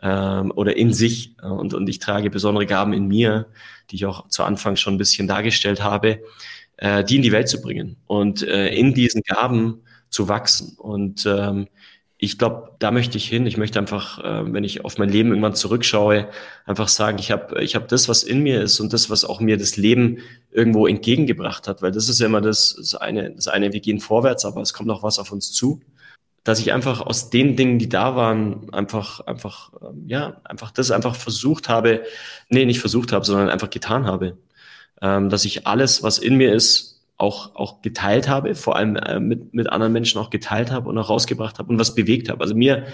ähm, 0.03 0.53
oder 0.55 0.77
in 0.77 0.93
sich. 0.93 1.35
Äh, 1.43 1.47
und, 1.47 1.75
und 1.75 1.89
ich 1.89 1.99
trage 1.99 2.31
besondere 2.31 2.67
Gaben 2.67 2.93
in 2.93 3.07
mir, 3.07 3.47
die 3.91 3.97
ich 3.97 4.07
auch 4.07 4.29
zu 4.29 4.43
Anfang 4.45 4.77
schon 4.77 4.95
ein 4.95 4.99
bisschen 4.99 5.29
dargestellt 5.29 5.83
habe, 5.83 6.21
äh, 6.77 7.05
die 7.05 7.17
in 7.17 7.23
die 7.23 7.33
Welt 7.33 7.49
zu 7.49 7.61
bringen. 7.63 7.97
Und 8.07 8.43
äh, 8.43 8.69
in 8.75 8.95
diesen 8.95 9.23
Gaben 9.23 9.83
zu 10.11 10.29
wachsen. 10.29 10.77
Und 10.77 11.25
ähm, 11.27 11.69
ich 12.19 12.39
glaube, 12.39 12.77
da 12.79 12.93
möchte 12.93 13.17
ich 13.17 13.29
hin. 13.29 13.47
Ich 13.47 13.57
möchte 13.57 13.81
einfach, 13.81 14.23
äh, 14.23 14.53
wenn 14.53 14.63
ich 14.63 14.85
auf 14.85 14.97
mein 14.97 15.09
Leben 15.09 15.31
irgendwann 15.31 15.57
zurückschaue, 15.57 16.29
einfach 16.67 16.87
sagen, 16.87 17.19
ich 17.19 17.33
habe 17.33 17.61
ich 17.63 17.75
hab 17.75 17.89
das, 17.89 18.09
was 18.09 18.23
in 18.23 18.45
mir 18.45 18.63
ist 18.63 18.79
und 18.79 18.93
das, 18.93 19.11
was 19.11 19.25
auch 19.25 19.41
mir 19.41 19.57
das 19.57 19.77
Leben 19.77 20.19
irgendwo 20.53 20.87
entgegengebracht 20.87 21.67
hat. 21.67 21.83
Weil 21.83 21.91
das 21.91 22.09
ist 22.09 22.21
ja 22.21 22.27
immer 22.27 22.41
das, 22.41 22.77
das 22.77 22.95
eine, 22.95 23.33
das 23.33 23.49
eine, 23.49 23.73
wir 23.73 23.81
gehen 23.81 23.99
vorwärts, 23.99 24.45
aber 24.45 24.61
es 24.61 24.73
kommt 24.73 24.87
noch 24.87 25.03
was 25.03 25.19
auf 25.19 25.33
uns 25.33 25.53
zu. 25.53 25.81
Dass 26.45 26.59
ich 26.59 26.73
einfach 26.73 27.01
aus 27.01 27.31
den 27.31 27.57
Dingen, 27.57 27.79
die 27.79 27.89
da 27.89 28.17
waren, 28.17 28.73
einfach, 28.73 29.21
einfach, 29.21 29.73
ähm, 29.81 30.05
ja, 30.07 30.41
einfach 30.45 30.71
das 30.71 30.91
einfach 30.91 31.15
versucht 31.15 31.69
habe, 31.69 32.03
nee, 32.49 32.65
nicht 32.65 32.81
versucht 32.81 33.13
habe, 33.13 33.25
sondern 33.25 33.49
einfach 33.49 33.71
getan 33.71 34.07
habe. 34.07 34.37
Ähm, 35.01 35.29
dass 35.29 35.45
ich 35.45 35.67
alles, 35.67 36.03
was 36.03 36.19
in 36.19 36.37
mir 36.37 36.53
ist, 36.53 36.93
auch, 37.17 37.55
auch 37.55 37.83
geteilt 37.83 38.29
habe, 38.29 38.55
vor 38.55 38.77
allem 38.77 38.97
äh, 38.97 39.21
mit, 39.21 39.55
mit 39.55 39.71
anderen 39.71 39.93
Menschen 39.93 40.21
auch 40.21 40.31
geteilt 40.31 40.71
habe 40.73 40.89
und 40.89 40.99
auch 40.99 41.09
rausgebracht 41.09 41.59
habe 41.59 41.71
und 41.71 41.79
was 41.79 41.95
bewegt 41.95 42.29
habe. 42.29 42.41
Also 42.43 42.55
mir, 42.55 42.87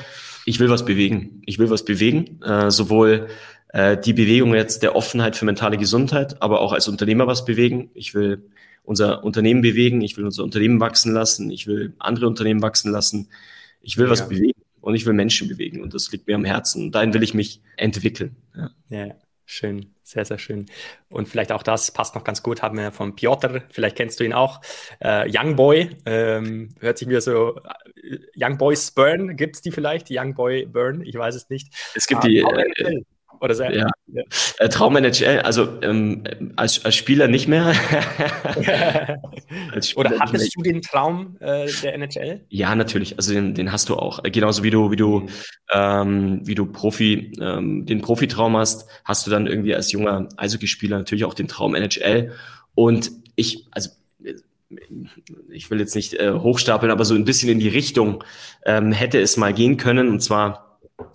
ich 0.45 0.61
will 0.61 0.69
was 0.69 0.85
bewegen. 0.85 1.43
Ich 1.47 1.59
will 1.59 1.71
was 1.71 1.85
bewegen, 1.85 2.41
äh, 2.43 2.71
sowohl 2.71 3.29
äh, 3.71 3.97
die 3.97 4.13
Bewegung 4.13 4.55
jetzt 4.55 4.83
der 4.83 4.97
Offenheit 4.97 5.37
für 5.37 5.45
mentale 5.45 5.79
Gesundheit, 5.79 6.41
aber 6.43 6.61
auch 6.61 6.73
als 6.73 6.89
Unternehmer 6.89 7.27
was 7.27 7.45
bewegen. 7.45 7.91
Ich 7.95 8.15
will 8.15 8.51
unser 8.89 9.23
Unternehmen 9.23 9.61
bewegen, 9.61 10.01
ich 10.01 10.17
will 10.17 10.25
unser 10.25 10.43
Unternehmen 10.43 10.81
wachsen 10.81 11.13
lassen, 11.13 11.51
ich 11.51 11.67
will 11.67 11.93
andere 11.99 12.27
Unternehmen 12.27 12.63
wachsen 12.63 12.91
lassen. 12.91 13.29
Ich 13.83 13.99
will 13.99 14.07
ja. 14.07 14.11
was 14.11 14.29
bewegen 14.29 14.61
und 14.81 14.95
ich 14.95 15.05
will 15.05 15.13
Menschen 15.13 15.47
bewegen 15.47 15.83
und 15.83 15.93
das 15.93 16.11
liegt 16.11 16.27
mir 16.27 16.35
am 16.35 16.45
Herzen. 16.45 16.87
Und 16.87 16.95
dahin 16.95 17.13
will 17.13 17.23
ich 17.23 17.35
mich 17.35 17.61
entwickeln. 17.77 18.37
Ja. 18.57 18.71
ja. 18.89 19.15
Schön, 19.51 19.95
sehr, 20.03 20.27
sehr 20.27 20.39
schön. 20.39 20.67
Und 21.09 21.27
vielleicht 21.27 21.53
auch 21.53 21.63
das 21.63 21.91
passt 21.91 22.15
noch 22.15 22.25
ganz 22.25 22.43
gut, 22.43 22.61
haben 22.61 22.77
wir 22.77 22.93
von 22.93 23.15
Piotr, 23.15 23.63
vielleicht 23.71 23.97
kennst 23.97 24.21
du 24.21 24.25
ihn 24.25 24.35
auch. 24.35 24.61
Äh, 25.01 25.27
Young 25.27 25.57
Boy, 25.57 25.91
ähm, 26.05 26.75
hört 26.81 26.99
sich 26.99 27.09
mir 27.09 27.23
so, 27.23 27.57
äh, 27.57 28.19
Young 28.37 28.59
Boys 28.59 28.91
Burn, 28.91 29.37
gibt 29.37 29.57
es 29.57 29.63
die 29.63 29.71
vielleicht? 29.71 30.09
Young 30.11 30.35
Boy 30.35 30.67
Burn, 30.67 31.03
ich 31.03 31.15
weiß 31.15 31.35
es 31.35 31.49
nicht. 31.49 31.75
Es 31.95 32.07
gibt 32.07 32.25
ah, 32.25 32.27
die. 32.27 32.39
Äh, 32.39 33.03
oder 33.41 33.55
sehr, 33.55 33.75
ja. 33.75 33.89
ja. 34.07 34.23
Äh, 34.59 34.69
Traum 34.69 34.97
NHL, 34.97 35.41
also 35.41 35.81
ähm, 35.83 36.25
als, 36.57 36.85
als 36.85 36.97
Spieler 36.97 37.29
nicht 37.29 37.49
mehr. 37.49 37.75
Spieler 39.81 39.97
Oder 39.97 40.21
hattest 40.21 40.57
du 40.57 40.63
den 40.63 40.83
Traum 40.83 41.37
äh, 41.41 41.69
der 41.83 41.95
NHL? 41.95 42.45
Ja, 42.49 42.75
natürlich. 42.75 43.17
Also 43.17 43.33
den, 43.33 43.55
den 43.55 43.73
hast 43.73 43.89
du 43.89 43.97
auch. 43.97 44.23
Genauso 44.23 44.63
wie 44.63 44.71
du, 44.71 44.91
wie 44.91 44.97
du, 44.97 45.21
mhm. 45.21 45.29
ähm, 45.73 46.41
wie 46.45 46.55
du 46.55 46.67
Profi, 46.67 47.33
ähm, 47.41 47.87
den 47.87 48.01
Profitraum 48.01 48.57
hast, 48.57 48.89
hast 49.05 49.27
du 49.27 49.31
dann 49.31 49.47
irgendwie 49.47 49.75
als 49.75 49.93
junger 49.93 50.29
Eishockeyspieler 50.37 50.99
natürlich 50.99 51.25
auch 51.25 51.35
den 51.35 51.49
Traum 51.49 51.75
NHL. 51.75 52.33
Und 52.75 53.11
ich, 53.37 53.67
also 53.71 53.91
ich 55.51 55.71
will 55.71 55.81
jetzt 55.81 55.95
nicht 55.95 56.15
äh, 56.15 56.33
hochstapeln, 56.33 56.93
aber 56.93 57.05
so 57.05 57.15
ein 57.15 57.25
bisschen 57.25 57.49
in 57.49 57.59
die 57.59 57.69
Richtung 57.69 58.23
ähm, 58.65 58.93
hätte 58.93 59.21
es 59.21 59.37
mal 59.37 59.55
gehen 59.55 59.77
können. 59.77 60.09
Und 60.09 60.21
zwar 60.21 60.68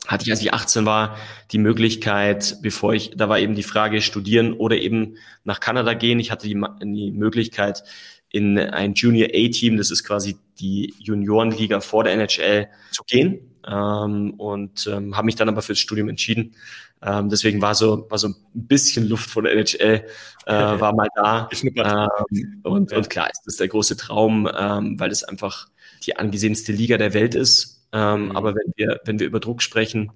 hatte 0.08 0.24
ich, 0.26 0.32
als 0.32 0.42
ich 0.42 0.54
18 0.54 0.86
war, 0.86 1.18
die 1.52 1.58
Möglichkeit, 1.58 2.58
bevor 2.62 2.94
ich, 2.94 3.12
da 3.16 3.30
war 3.30 3.40
eben 3.40 3.56
die 3.56 3.64
Frage, 3.64 4.02
studieren 4.02 4.54
oder 4.54 4.78
eben 4.78 5.18
nach 5.44 5.60
Kanada 5.60 5.94
gehen. 5.94 6.20
Ich 6.20 6.32
hatte 6.32 6.48
die, 6.48 6.62
die 6.82 7.12
Möglichkeit, 7.12 7.84
in 8.30 8.58
ein 8.58 8.96
Junior 8.96 9.30
A-Team, 9.32 9.78
das 9.78 9.92
ist 9.92 10.04
quasi 10.04 10.38
die 10.60 10.94
Juniorenliga 10.98 11.82
vor 11.82 12.04
der 12.04 12.14
NHL, 12.14 12.68
zu 12.92 13.04
gehen. 13.06 13.52
Ähm, 13.66 14.34
und 14.38 14.88
ähm, 14.88 15.16
habe 15.16 15.26
mich 15.26 15.36
dann 15.36 15.50
aber 15.50 15.62
fürs 15.62 15.80
Studium 15.80 16.10
entschieden. 16.10 16.56
Ähm, 17.02 17.30
deswegen 17.30 17.62
war 17.62 17.76
so, 17.76 18.08
war 18.10 18.18
so 18.18 18.30
ein 18.30 18.36
bisschen 18.54 19.08
Luft 19.08 19.30
von 19.30 19.44
der 19.44 19.54
NHL, 19.54 20.06
äh, 20.46 20.52
war 20.80 20.94
mal 20.96 21.08
da. 21.16 21.48
Ähm, 21.54 22.62
und, 22.64 22.92
und 22.92 23.10
klar, 23.10 23.30
ist 23.30 23.44
das 23.46 23.58
der 23.58 23.68
große 23.68 23.98
Traum, 23.98 24.50
ähm, 24.58 25.00
weil 25.00 25.12
es 25.12 25.24
einfach 25.24 25.68
die 26.06 26.18
angesehenste 26.18 26.72
Liga 26.72 26.98
der 26.98 27.14
Welt 27.14 27.36
ist 27.36 27.83
ähm, 27.94 28.26
mhm. 28.26 28.36
Aber 28.36 28.56
wenn 28.56 28.74
wir, 28.76 29.00
wenn 29.06 29.20
wir 29.20 29.28
über 29.28 29.40
Druck 29.40 29.62
sprechen, 29.62 30.12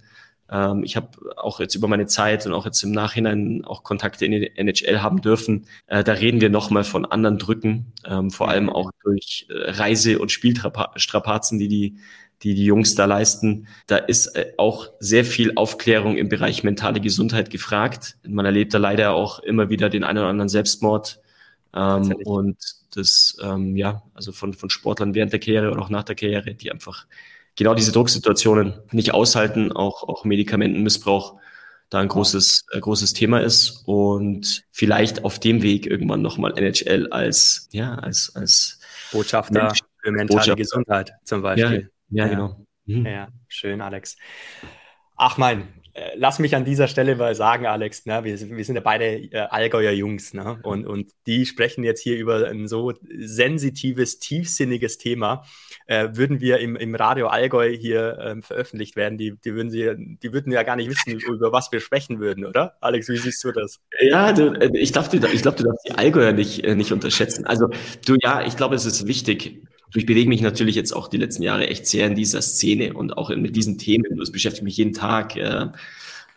ähm, 0.50 0.84
ich 0.84 0.96
habe 0.96 1.10
auch 1.38 1.60
jetzt 1.60 1.76
über 1.76 1.88
meine 1.88 2.08
Zeit 2.08 2.46
und 2.46 2.54
auch 2.54 2.66
jetzt 2.66 2.82
im 2.84 2.92
Nachhinein 2.92 3.64
auch 3.66 3.84
Kontakte 3.84 4.26
in 4.26 4.32
die 4.32 4.58
NHL 4.58 5.02
haben 5.02 5.22
dürfen, 5.22 5.68
äh, 5.88 6.04
da 6.04 6.14
reden 6.14 6.42
wir 6.42 6.50
nochmal 6.50 6.84
von 6.84 7.06
anderen 7.06 7.38
Drücken, 7.38 7.94
ähm, 8.06 8.32
vor 8.32 8.50
allem 8.50 8.70
auch 8.70 8.92
durch 9.04 9.48
äh, 9.50 9.72
Reise- 9.72 10.20
und 10.20 10.32
Spielstrapazen, 10.32 11.60
die 11.60 11.68
die 11.68 11.98
die 12.44 12.54
die 12.54 12.66
Jungs 12.66 12.94
da 12.94 13.06
leisten. 13.06 13.68
Da 13.88 13.98
ist 13.98 14.28
äh, 14.36 14.54
auch 14.58 14.90
sehr 15.00 15.26
viel 15.26 15.54
Aufklärung 15.56 16.18
im 16.18 16.30
Bereich 16.30 16.64
mentale 16.64 17.02
Gesundheit 17.02 17.50
gefragt. 17.50 18.18
Man 18.28 18.46
erlebt 18.46 18.74
da 18.74 18.78
leider 18.78 19.14
auch 19.14 19.40
immer 19.40 19.70
wieder 19.70 19.90
den 19.90 20.04
einen 20.04 20.20
oder 20.20 20.28
anderen 20.28 20.50
Selbstmord. 20.50 21.20
Ähm, 21.74 22.14
und 22.26 22.58
das, 22.94 23.38
ähm, 23.42 23.76
ja, 23.76 24.04
also 24.14 24.32
von, 24.32 24.54
von 24.54 24.70
Sportlern 24.70 25.16
während 25.16 25.34
der 25.34 25.40
Karriere 25.40 25.72
oder 25.72 25.82
auch 25.82 25.90
nach 25.90 26.04
der 26.04 26.16
Karriere, 26.16 26.54
die 26.54 26.72
einfach 26.72 27.08
genau 27.58 27.74
diese 27.74 27.92
Drucksituationen 27.92 28.80
nicht 28.92 29.14
aushalten, 29.14 29.74
auch, 29.74 30.04
auch 30.04 30.24
Medikamentenmissbrauch 30.24 31.40
da 31.90 32.00
ein 32.00 32.08
großes, 32.08 32.66
äh, 32.72 32.80
großes 32.80 33.14
Thema 33.14 33.42
ist 33.42 33.84
und 33.86 34.64
vielleicht 34.72 35.24
auf 35.24 35.40
dem 35.40 35.62
Weg 35.62 35.86
irgendwann 35.86 36.22
nochmal 36.22 36.58
NHL 36.58 37.08
als, 37.12 37.70
ja, 37.72 37.96
als, 37.96 38.34
als 38.36 38.80
Botschafter 39.12 39.64
Mensch, 39.64 39.80
für 40.02 40.12
mentale 40.12 40.28
Botschafter. 40.28 40.56
Gesundheit 40.56 41.12
zum 41.24 41.42
Beispiel. 41.42 41.90
Ja, 42.10 42.26
ja, 42.26 42.26
ja. 42.26 42.28
genau. 42.28 42.66
Mhm. 42.86 43.06
Ja, 43.06 43.28
schön, 43.48 43.82
Alex. 43.82 44.18
Ach 45.16 45.38
mein, 45.38 45.68
lass 46.16 46.40
mich 46.40 46.56
an 46.56 46.66
dieser 46.66 46.88
Stelle 46.88 47.16
mal 47.16 47.34
sagen, 47.36 47.66
Alex, 47.66 48.06
ne, 48.06 48.24
wir, 48.24 48.40
wir 48.40 48.66
sind 48.66 48.76
ja 48.76 48.82
beide 48.82 49.06
äh, 49.06 49.48
Allgäuer 49.50 49.92
Jungs, 49.92 50.34
ne, 50.34 50.60
und, 50.64 50.86
und 50.86 51.12
die 51.26 51.46
sprechen 51.46 51.84
jetzt 51.84 52.02
hier 52.02 52.18
über 52.18 52.48
ein 52.48 52.68
so 52.68 52.94
sensitives, 53.18 54.20
tiefsinniges 54.20 54.98
Thema. 54.98 55.44
Äh, 55.88 56.10
würden 56.14 56.42
wir 56.42 56.60
im, 56.60 56.76
im 56.76 56.96
Radio 56.96 57.28
Allgäu 57.28 57.76
hier 57.76 58.18
ähm, 58.22 58.44
veröffentlicht 58.44 58.96
werden, 58.96 59.18
die, 59.18 59.36
die, 59.44 59.54
würden 59.54 59.72
sie, 59.72 60.18
die 60.22 60.34
würden 60.34 60.52
ja 60.52 60.64
gar 60.64 60.76
nicht 60.76 60.90
wissen, 60.90 61.20
über 61.30 61.52
was 61.52 61.72
wir 61.72 61.80
sprechen 61.80 62.20
würden, 62.20 62.46
oder? 62.46 62.78
Alex, 62.82 63.10
wie 63.10 63.18
siehst 63.18 63.44
du 63.44 63.52
das? 63.52 63.80
Ja, 64.00 64.34
du, 64.34 64.54
äh, 64.54 64.70
ich 64.74 64.94
glaube, 64.94 65.18
du, 65.18 65.28
ich 65.28 65.42
glaub, 65.42 65.56
du 65.56 65.64
darfst 65.64 65.88
die 65.88 65.94
Allgäuer 65.94 66.34
nicht, 66.34 66.64
äh, 66.64 66.76
nicht 66.76 66.92
unterschätzen. 66.92 67.46
Also, 67.46 67.70
du, 68.06 68.16
ja, 68.22 68.46
ich 68.46 68.56
glaube, 68.58 68.76
es 68.76 68.86
ist 68.86 69.08
wichtig, 69.08 69.64
ich 69.96 70.06
bewege 70.06 70.30
mich 70.30 70.42
natürlich 70.42 70.76
jetzt 70.76 70.92
auch 70.92 71.08
die 71.08 71.18
letzten 71.18 71.44
Jahre 71.44 71.68
echt 71.68 71.88
sehr 71.88 72.08
in 72.08 72.16
dieser 72.16 72.42
Szene 72.42 72.94
und 72.94 73.18
auch 73.18 73.30
mit 73.30 73.56
diesen 73.56 73.78
Themen. 73.78 74.18
Das 74.18 74.32
beschäftigt 74.32 74.64
mich 74.64 74.78
jeden 74.78 74.94
Tag. 74.94 75.36
Äh, 75.36 75.68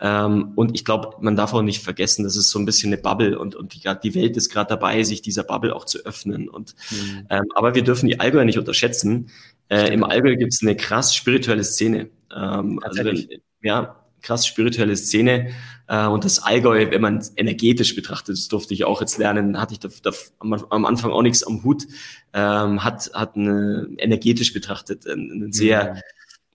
ähm, 0.01 0.53
und 0.55 0.75
ich 0.75 0.85
glaube, 0.85 1.17
man 1.21 1.37
darf 1.37 1.53
auch 1.53 1.63
nicht 1.63 1.83
vergessen, 1.83 2.25
das 2.25 2.37
ist 2.37 2.51
so 2.51 2.59
ein 2.59 2.65
bisschen 2.65 2.93
eine 2.93 3.03
Bubble 3.03 3.39
und, 3.39 3.55
und 3.55 3.75
die, 3.75 3.83
die 4.03 4.15
Welt 4.15 4.37
ist 4.37 4.49
gerade 4.49 4.69
dabei, 4.69 5.03
sich 5.03 5.21
dieser 5.21 5.43
Bubble 5.43 5.75
auch 5.77 5.85
zu 5.85 5.99
öffnen. 6.07 6.49
Und, 6.49 6.75
mhm. 6.91 7.27
ähm, 7.29 7.45
aber 7.55 7.75
wir 7.75 7.83
dürfen 7.83 8.09
die 8.09 8.19
Allgäuer 8.19 8.45
nicht 8.45 8.59
unterschätzen. 8.59 9.31
Äh, 9.69 9.93
Im 9.93 10.05
Allgäu 10.05 10.37
gibt 10.37 10.53
es 10.53 10.63
eine 10.63 10.75
krass 10.75 11.15
spirituelle 11.15 11.65
Szene. 11.65 12.09
Ähm, 12.35 12.81
also, 12.83 13.03
ja, 13.63 14.00
krass 14.23 14.47
spirituelle 14.47 14.97
Szene. 14.97 15.51
Äh, 15.89 16.07
und 16.07 16.25
das 16.25 16.41
Allgäu, 16.41 16.91
wenn 16.91 17.01
man 17.01 17.25
energetisch 17.37 17.95
betrachtet, 17.95 18.37
das 18.37 18.49
durfte 18.49 18.75
ich 18.75 18.85
auch 18.85 19.01
jetzt 19.01 19.19
lernen, 19.19 19.61
hatte 19.61 19.75
ich 19.75 19.81
da, 19.81 19.89
da 20.03 20.11
am, 20.39 20.85
Anfang 20.85 21.11
auch 21.11 21.23
nichts 21.23 21.43
am 21.43 21.63
Hut, 21.65 21.87
ähm, 22.33 22.85
hat, 22.85 23.11
hat 23.15 23.37
eine, 23.37 23.89
energetisch 23.99 24.53
betrachtet 24.53 25.07
ein, 25.07 25.45
ein 25.47 25.53
sehr, 25.53 25.95
mhm 25.95 26.01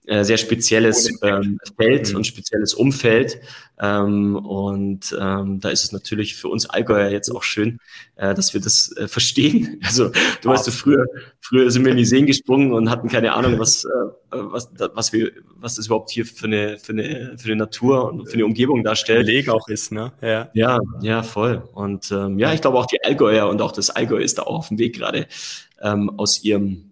äh, 0.06 0.22
sehr 0.22 0.36
spezielles 0.36 1.10
ähm, 1.22 1.58
Feld 1.76 2.10
mhm. 2.10 2.16
und 2.16 2.26
spezielles 2.26 2.74
Umfeld. 2.74 3.40
Ähm, 3.78 4.36
und 4.36 5.14
ähm, 5.20 5.60
da 5.60 5.68
ist 5.68 5.84
es 5.84 5.92
natürlich 5.92 6.36
für 6.36 6.48
uns 6.48 6.66
Allgäuer 6.70 7.10
jetzt 7.10 7.28
auch 7.28 7.42
schön, 7.42 7.78
äh, 8.14 8.32
dass 8.32 8.54
wir 8.54 8.60
das 8.60 8.96
äh, 8.96 9.08
verstehen. 9.08 9.80
Also 9.86 10.10
du 10.42 10.48
weißt, 10.48 10.66
du, 10.66 10.70
früher, 10.70 11.06
früher 11.40 11.70
sind 11.70 11.84
wir 11.84 11.92
in 11.92 11.98
die 11.98 12.04
Seen 12.04 12.26
gesprungen 12.26 12.72
und 12.72 12.90
hatten 12.90 13.08
keine 13.08 13.34
Ahnung, 13.34 13.58
was, 13.58 13.84
äh, 13.84 13.88
was, 14.30 14.70
was 14.94 15.12
wir, 15.12 15.32
was 15.56 15.74
das 15.74 15.86
überhaupt 15.86 16.10
hier 16.10 16.24
für 16.24 16.46
eine, 16.46 16.78
für 16.78 16.92
eine, 16.92 17.34
für 17.36 17.46
eine 17.46 17.56
Natur 17.56 18.04
und 18.12 18.26
für 18.26 18.34
eine 18.34 18.44
Umgebung 18.44 18.84
darstellt. 18.84 19.26
Beleg 19.26 19.48
auch 19.48 19.68
ist, 19.68 19.92
ne? 19.92 20.12
Ja, 20.22 20.50
ja, 20.54 20.78
ja 21.00 21.22
voll. 21.22 21.68
Und 21.74 22.10
ähm, 22.12 22.38
ja, 22.38 22.52
ich 22.52 22.60
glaube 22.60 22.78
auch 22.78 22.86
die 22.86 23.02
Allgäuer 23.02 23.48
und 23.48 23.60
auch 23.60 23.72
das 23.72 23.90
Allgäu 23.90 24.18
ist 24.18 24.38
da 24.38 24.42
auch 24.42 24.58
auf 24.58 24.68
dem 24.68 24.78
Weg 24.78 24.96
gerade 24.96 25.26
ähm, 25.82 26.10
aus 26.16 26.42
ihrem 26.42 26.85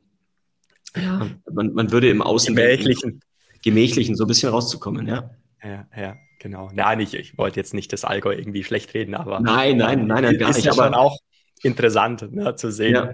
ja, 0.97 1.29
man, 1.53 1.73
man 1.75 1.91
würde 1.91 2.09
im 2.09 2.23
Außen 2.23 2.55
gemächlichen. 2.55 3.21
gemächlichen 3.63 4.15
so 4.15 4.25
ein 4.25 4.29
bisschen 4.29 4.51
rauszukommen, 4.51 5.07
ja. 5.09 5.31
Ja, 5.63 5.89
ja, 5.97 6.17
genau. 6.39 6.71
Nein, 6.75 7.01
ich, 7.01 7.15
ich 7.15 7.39
wollte 7.39 7.59
jetzt 7.59 7.73
nicht 7.73 7.93
das 7.93 8.05
Allgäu 8.05 8.35
irgendwie 8.35 8.65
schlecht 8.65 8.93
reden, 8.93 9.15
aber. 9.15 9.41
Nein, 9.41 9.79
nein, 9.79 10.07
nein, 10.07 10.25
nein 10.25 10.39
gar 10.39 10.51
ist 10.51 10.57
nicht. 10.57 10.67
Ist 10.67 10.77
ja 10.77 10.85
schon 10.85 10.95
auch 10.95 11.19
interessant 11.63 12.31
ne, 12.31 12.55
zu 12.57 12.71
sehen, 12.71 12.95
ja. 12.95 13.13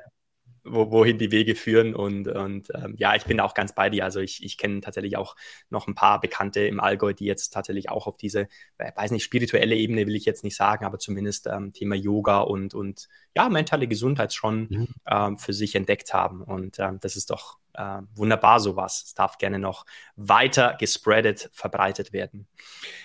wo, 0.64 0.90
wohin 0.90 1.18
die 1.18 1.30
Wege 1.30 1.54
führen. 1.54 1.94
Und, 1.94 2.26
und 2.26 2.68
ähm, 2.74 2.94
ja, 2.98 3.14
ich 3.14 3.24
bin 3.24 3.38
auch 3.38 3.54
ganz 3.54 3.72
bei 3.72 3.88
dir. 3.88 4.04
Also 4.04 4.18
ich, 4.18 4.44
ich 4.44 4.58
kenne 4.58 4.80
tatsächlich 4.80 5.16
auch 5.16 5.36
noch 5.68 5.86
ein 5.86 5.94
paar 5.94 6.20
Bekannte 6.20 6.66
im 6.66 6.80
Allgäu, 6.80 7.12
die 7.12 7.26
jetzt 7.26 7.50
tatsächlich 7.50 7.88
auch 7.88 8.08
auf 8.08 8.16
diese, 8.16 8.48
äh, 8.78 8.90
weiß 8.96 9.12
nicht, 9.12 9.22
spirituelle 9.22 9.76
Ebene 9.76 10.08
will 10.08 10.16
ich 10.16 10.24
jetzt 10.24 10.42
nicht 10.42 10.56
sagen, 10.56 10.84
aber 10.84 10.98
zumindest 10.98 11.46
ähm, 11.46 11.72
Thema 11.72 11.94
Yoga 11.94 12.40
und, 12.40 12.74
und 12.74 13.08
ja, 13.36 13.48
mentale 13.48 13.86
Gesundheit 13.86 14.34
schon 14.34 14.66
mhm. 14.68 14.88
ähm, 15.08 15.38
für 15.38 15.52
sich 15.52 15.76
entdeckt 15.76 16.12
haben. 16.12 16.42
Und 16.42 16.80
ähm, 16.80 16.98
das 17.00 17.14
ist 17.14 17.30
doch 17.30 17.58
äh, 17.74 18.02
wunderbar 18.14 18.60
sowas. 18.60 19.02
Es 19.06 19.14
darf 19.14 19.38
gerne 19.38 19.58
noch 19.58 19.86
weiter 20.16 20.76
gespreadet, 20.78 21.50
verbreitet 21.52 22.12
werden. 22.12 22.46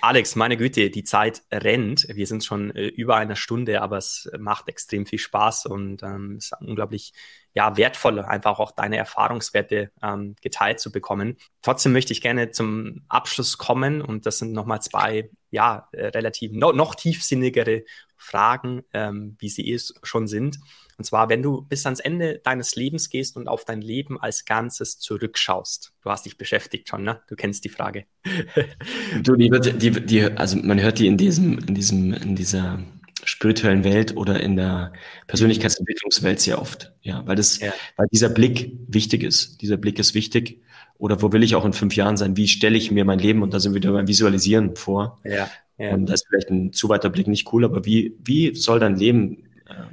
Alex, 0.01 0.36
meine 0.36 0.57
Güte, 0.57 0.89
die 0.89 1.03
Zeit 1.03 1.43
rennt. 1.51 2.07
Wir 2.10 2.27
sind 2.27 2.43
schon 2.43 2.72
äh, 2.75 2.88
über 2.88 3.15
einer 3.15 3.36
Stunde, 3.36 3.81
aber 3.81 3.98
es 3.98 4.29
macht 4.38 4.67
extrem 4.67 5.05
viel 5.05 5.19
Spaß 5.19 5.65
und 5.67 6.03
ähm, 6.03 6.36
es 6.38 6.51
ist 6.51 6.62
unglaublich 6.62 7.13
ja, 7.55 7.77
wertvoll, 7.77 8.19
einfach 8.19 8.60
auch 8.60 8.72
deine 8.72 8.98
Erfahrungswerte 8.98 9.89
ähm, 10.03 10.36
geteilt 10.41 10.81
zu 10.81 10.91
bekommen. 10.91 11.38
Trotzdem 11.62 11.93
möchte 11.93 12.12
ich 12.12 12.22
gerne 12.22 12.51
zum 12.51 13.05
Abschluss 13.07 13.57
kommen 13.57 14.01
und 14.01 14.25
das 14.25 14.39
sind 14.39 14.51
nochmal 14.51 14.81
zwei, 14.81 15.29
ja, 15.51 15.88
äh, 15.93 16.07
relativ 16.07 16.51
no, 16.51 16.74
noch 16.74 16.95
tiefsinnigere 16.95 17.86
Fragen, 18.17 18.84
ähm, 18.93 19.38
wie 19.39 19.50
sie 19.50 19.72
eh 19.72 19.79
schon 20.03 20.27
sind. 20.27 20.60
Und 20.98 21.04
zwar, 21.04 21.30
wenn 21.30 21.44
du 21.44 21.62
bis 21.62 21.86
ans 21.86 22.00
Ende 22.00 22.40
deines 22.44 22.75
Lebens 22.75 23.10
gehst 23.10 23.36
und 23.36 23.48
auf 23.48 23.66
dein 23.66 23.82
Leben 23.82 24.20
als 24.20 24.46
Ganzes 24.46 24.98
zurückschaust. 25.00 25.94
Du 26.02 26.10
hast 26.10 26.25
dich 26.25 26.38
beschäftigt 26.38 26.88
schon, 26.88 27.04
ne? 27.04 27.22
Du 27.28 27.36
kennst 27.36 27.66
die 27.66 27.70
Frage. 27.70 28.06
du, 29.24 29.36
die 29.36 29.52
wird, 29.52 29.82
die, 29.82 29.92
die, 29.92 30.24
also 30.24 30.58
man 30.58 30.82
hört 30.82 31.00
die 31.00 31.08
in 31.08 31.18
diesem, 31.18 31.60
in 31.60 31.75
diesem, 31.75 32.14
in 32.14 32.36
dieser 32.36 32.80
spirituellen 33.25 33.84
Welt 33.84 34.16
oder 34.16 34.40
in 34.40 34.56
der 34.56 34.94
Persönlichkeitsentwicklungswelt 35.28 36.40
sehr 36.40 36.62
oft. 36.62 36.94
Ja, 37.02 37.25
weil 37.25 37.36
das, 37.36 37.60
ja. 37.60 37.74
weil 37.98 38.08
dieser 38.12 38.30
Blick 38.30 38.78
wichtig 38.88 39.24
ist. 39.24 39.62
Dieser 39.62 39.78
Blick 39.78 40.00
ist 40.00 40.14
wichtig. 40.14 40.62
Oder 40.98 41.22
wo 41.22 41.32
will 41.34 41.44
ich 41.44 41.56
auch 41.56 41.66
in 41.66 41.74
fünf 41.74 41.96
Jahren 41.96 42.18
sein? 42.18 42.38
Wie 42.38 42.48
stelle 42.48 42.78
ich 42.78 42.92
mir 42.92 43.04
mein 43.04 43.20
Leben? 43.20 43.44
Und 43.44 43.54
da 43.54 43.60
sind 43.60 43.74
wir 43.74 43.78
wieder 43.78 43.92
beim 43.92 44.08
Visualisieren 44.08 44.75
vor. 44.75 45.20
Ja. 45.25 45.50
ja. 45.78 45.94
Und 45.94 46.08
da 46.08 46.14
ist 46.14 46.25
vielleicht 46.28 46.50
ein 46.50 46.72
zu 46.72 46.88
weiter 46.88 47.10
Blick 47.10 47.28
nicht 47.28 47.52
cool, 47.52 47.66
aber 47.66 47.84
wie, 47.86 48.16
wie 48.24 48.56
soll 48.56 48.80
dein 48.80 48.96
Leben 48.96 49.45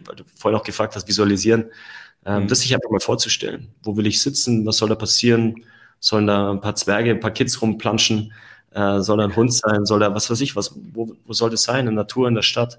weil 0.05 0.17
du 0.17 0.25
vorhin 0.35 0.59
auch 0.59 0.64
gefragt 0.64 0.95
hast, 0.97 1.09
visualisieren, 1.09 1.67
ähm, 2.25 2.45
mhm. 2.45 2.49
das 2.49 2.61
sich 2.61 2.75
einfach 2.75 2.91
mal 2.91 3.00
vorzustellen. 3.00 3.69
Wo 3.83 3.97
will 3.97 4.07
ich 4.07 4.21
sitzen? 4.21 4.64
Was 4.67 4.79
soll 4.79 4.88
da 4.88 4.95
passieren? 4.95 5.64
Sollen 6.00 6.26
da 6.26 6.50
ein 6.50 6.61
paar 6.61 6.75
Zwerge, 6.75 7.11
ein 7.11 7.21
paar 7.21 7.31
Kids 7.31 7.61
rumplanschen? 7.61 8.33
Äh, 8.73 9.00
soll 9.00 9.19
da 9.19 9.25
ein 9.25 9.37
Hund 9.37 9.52
sein? 9.52 9.85
Soll 9.85 10.00
da, 10.00 10.14
was 10.14 10.31
weiß 10.31 10.41
ich, 10.41 10.57
was, 10.57 10.75
wo, 10.93 11.14
wo 11.25 11.33
soll 11.33 11.50
das 11.50 11.62
sein? 11.62 11.81
In 11.81 11.95
der 11.95 12.05
Natur, 12.05 12.29
in 12.29 12.35
der 12.35 12.43
Stadt? 12.43 12.79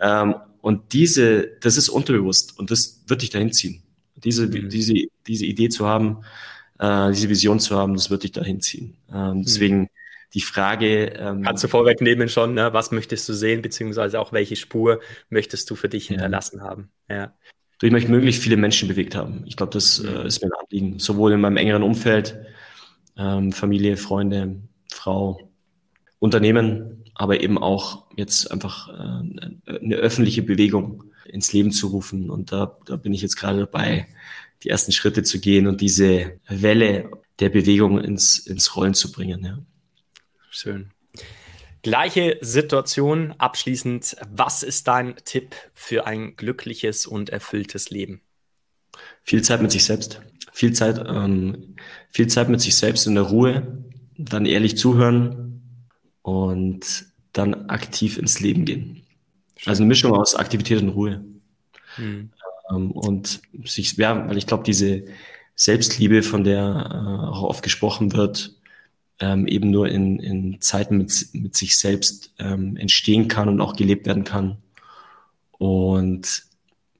Ähm, 0.00 0.34
und 0.60 0.92
diese, 0.92 1.48
das 1.60 1.76
ist 1.76 1.88
unterbewusst 1.88 2.58
und 2.58 2.70
das 2.70 3.02
wird 3.06 3.22
dich 3.22 3.30
dahin 3.30 3.52
ziehen. 3.52 3.82
Diese, 4.16 4.46
mhm. 4.46 4.68
diese, 4.68 4.94
diese 5.26 5.46
Idee 5.46 5.68
zu 5.68 5.86
haben, 5.86 6.18
äh, 6.78 7.10
diese 7.10 7.28
Vision 7.28 7.58
zu 7.60 7.76
haben, 7.76 7.94
das 7.94 8.10
wird 8.10 8.22
dich 8.22 8.32
dahin 8.32 8.60
ziehen. 8.60 8.96
Ähm, 9.12 9.38
mhm. 9.38 9.42
deswegen, 9.42 9.80
mhm 9.80 9.88
die 10.34 10.40
Frage. 10.40 11.14
Ähm, 11.18 11.42
Kannst 11.42 11.64
du 11.64 11.68
vorwegnehmen 11.68 12.28
schon, 12.28 12.54
ne? 12.54 12.72
was 12.72 12.90
möchtest 12.90 13.28
du 13.28 13.34
sehen, 13.34 13.62
beziehungsweise 13.62 14.20
auch 14.20 14.32
welche 14.32 14.56
Spur 14.56 15.00
möchtest 15.28 15.70
du 15.70 15.74
für 15.74 15.88
dich 15.88 16.08
ja. 16.08 16.12
hinterlassen 16.12 16.62
haben? 16.62 16.90
Ja. 17.08 17.34
Ich 17.82 17.90
möchte 17.90 18.10
möglichst 18.10 18.42
viele 18.42 18.56
Menschen 18.56 18.88
bewegt 18.88 19.16
haben. 19.16 19.42
Ich 19.46 19.56
glaube, 19.56 19.72
das 19.72 19.98
äh, 19.98 20.26
ist 20.26 20.40
mir 20.40 20.48
ein 20.48 20.60
Anliegen. 20.60 20.98
Sowohl 21.00 21.32
in 21.32 21.40
meinem 21.40 21.56
engeren 21.56 21.82
Umfeld, 21.82 22.38
ähm, 23.16 23.50
Familie, 23.50 23.96
Freunde, 23.96 24.60
Frau, 24.92 25.50
Unternehmen, 26.20 27.04
aber 27.14 27.40
eben 27.40 27.58
auch 27.58 28.06
jetzt 28.16 28.52
einfach 28.52 28.88
äh, 28.88 29.74
eine 29.80 29.96
öffentliche 29.96 30.42
Bewegung 30.42 31.04
ins 31.26 31.52
Leben 31.52 31.72
zu 31.72 31.88
rufen. 31.88 32.30
Und 32.30 32.52
da, 32.52 32.78
da 32.86 32.96
bin 32.96 33.12
ich 33.12 33.22
jetzt 33.22 33.36
gerade 33.36 33.58
dabei, 33.58 34.06
die 34.62 34.68
ersten 34.68 34.92
Schritte 34.92 35.24
zu 35.24 35.40
gehen 35.40 35.66
und 35.66 35.80
diese 35.80 36.38
Welle 36.48 37.10
der 37.40 37.48
Bewegung 37.48 37.98
ins, 37.98 38.38
ins 38.38 38.76
Rollen 38.76 38.94
zu 38.94 39.10
bringen. 39.10 39.44
Ja. 39.44 39.58
Schön. 40.54 40.90
Gleiche 41.80 42.36
Situation 42.42 43.34
abschließend. 43.38 44.16
Was 44.30 44.62
ist 44.62 44.86
dein 44.86 45.16
Tipp 45.24 45.56
für 45.72 46.06
ein 46.06 46.36
glückliches 46.36 47.06
und 47.06 47.30
erfülltes 47.30 47.88
Leben? 47.90 48.20
Viel 49.22 49.42
Zeit 49.42 49.62
mit 49.62 49.72
sich 49.72 49.84
selbst. 49.84 50.20
Viel 50.52 50.74
Zeit, 50.74 51.02
ähm, 51.08 51.74
viel 52.10 52.26
Zeit 52.26 52.50
mit 52.50 52.60
sich 52.60 52.76
selbst 52.76 53.06
in 53.06 53.14
der 53.14 53.24
Ruhe, 53.24 53.82
dann 54.18 54.44
ehrlich 54.44 54.76
zuhören 54.76 55.62
und 56.20 57.06
dann 57.32 57.70
aktiv 57.70 58.18
ins 58.18 58.40
Leben 58.40 58.66
gehen. 58.66 59.02
Schön. 59.56 59.70
Also 59.70 59.82
eine 59.82 59.88
Mischung 59.88 60.12
aus 60.12 60.34
Aktivität 60.34 60.82
und 60.82 60.90
Ruhe. 60.90 61.24
Hm. 61.96 62.30
Ähm, 62.70 62.90
und 62.90 63.40
sich, 63.64 63.96
ja, 63.96 64.28
weil 64.28 64.36
ich 64.36 64.46
glaube, 64.46 64.64
diese 64.64 65.04
Selbstliebe, 65.54 66.22
von 66.22 66.44
der 66.44 66.60
äh, 66.60 67.26
auch 67.28 67.42
oft 67.42 67.62
gesprochen 67.62 68.12
wird, 68.12 68.54
ähm, 69.22 69.46
eben 69.46 69.70
nur 69.70 69.88
in, 69.88 70.18
in 70.18 70.60
Zeiten 70.60 70.98
mit, 70.98 71.28
mit 71.32 71.56
sich 71.56 71.76
selbst 71.78 72.34
ähm, 72.40 72.76
entstehen 72.76 73.28
kann 73.28 73.48
und 73.48 73.60
auch 73.60 73.76
gelebt 73.76 74.04
werden 74.06 74.24
kann. 74.24 74.56
Und 75.52 76.42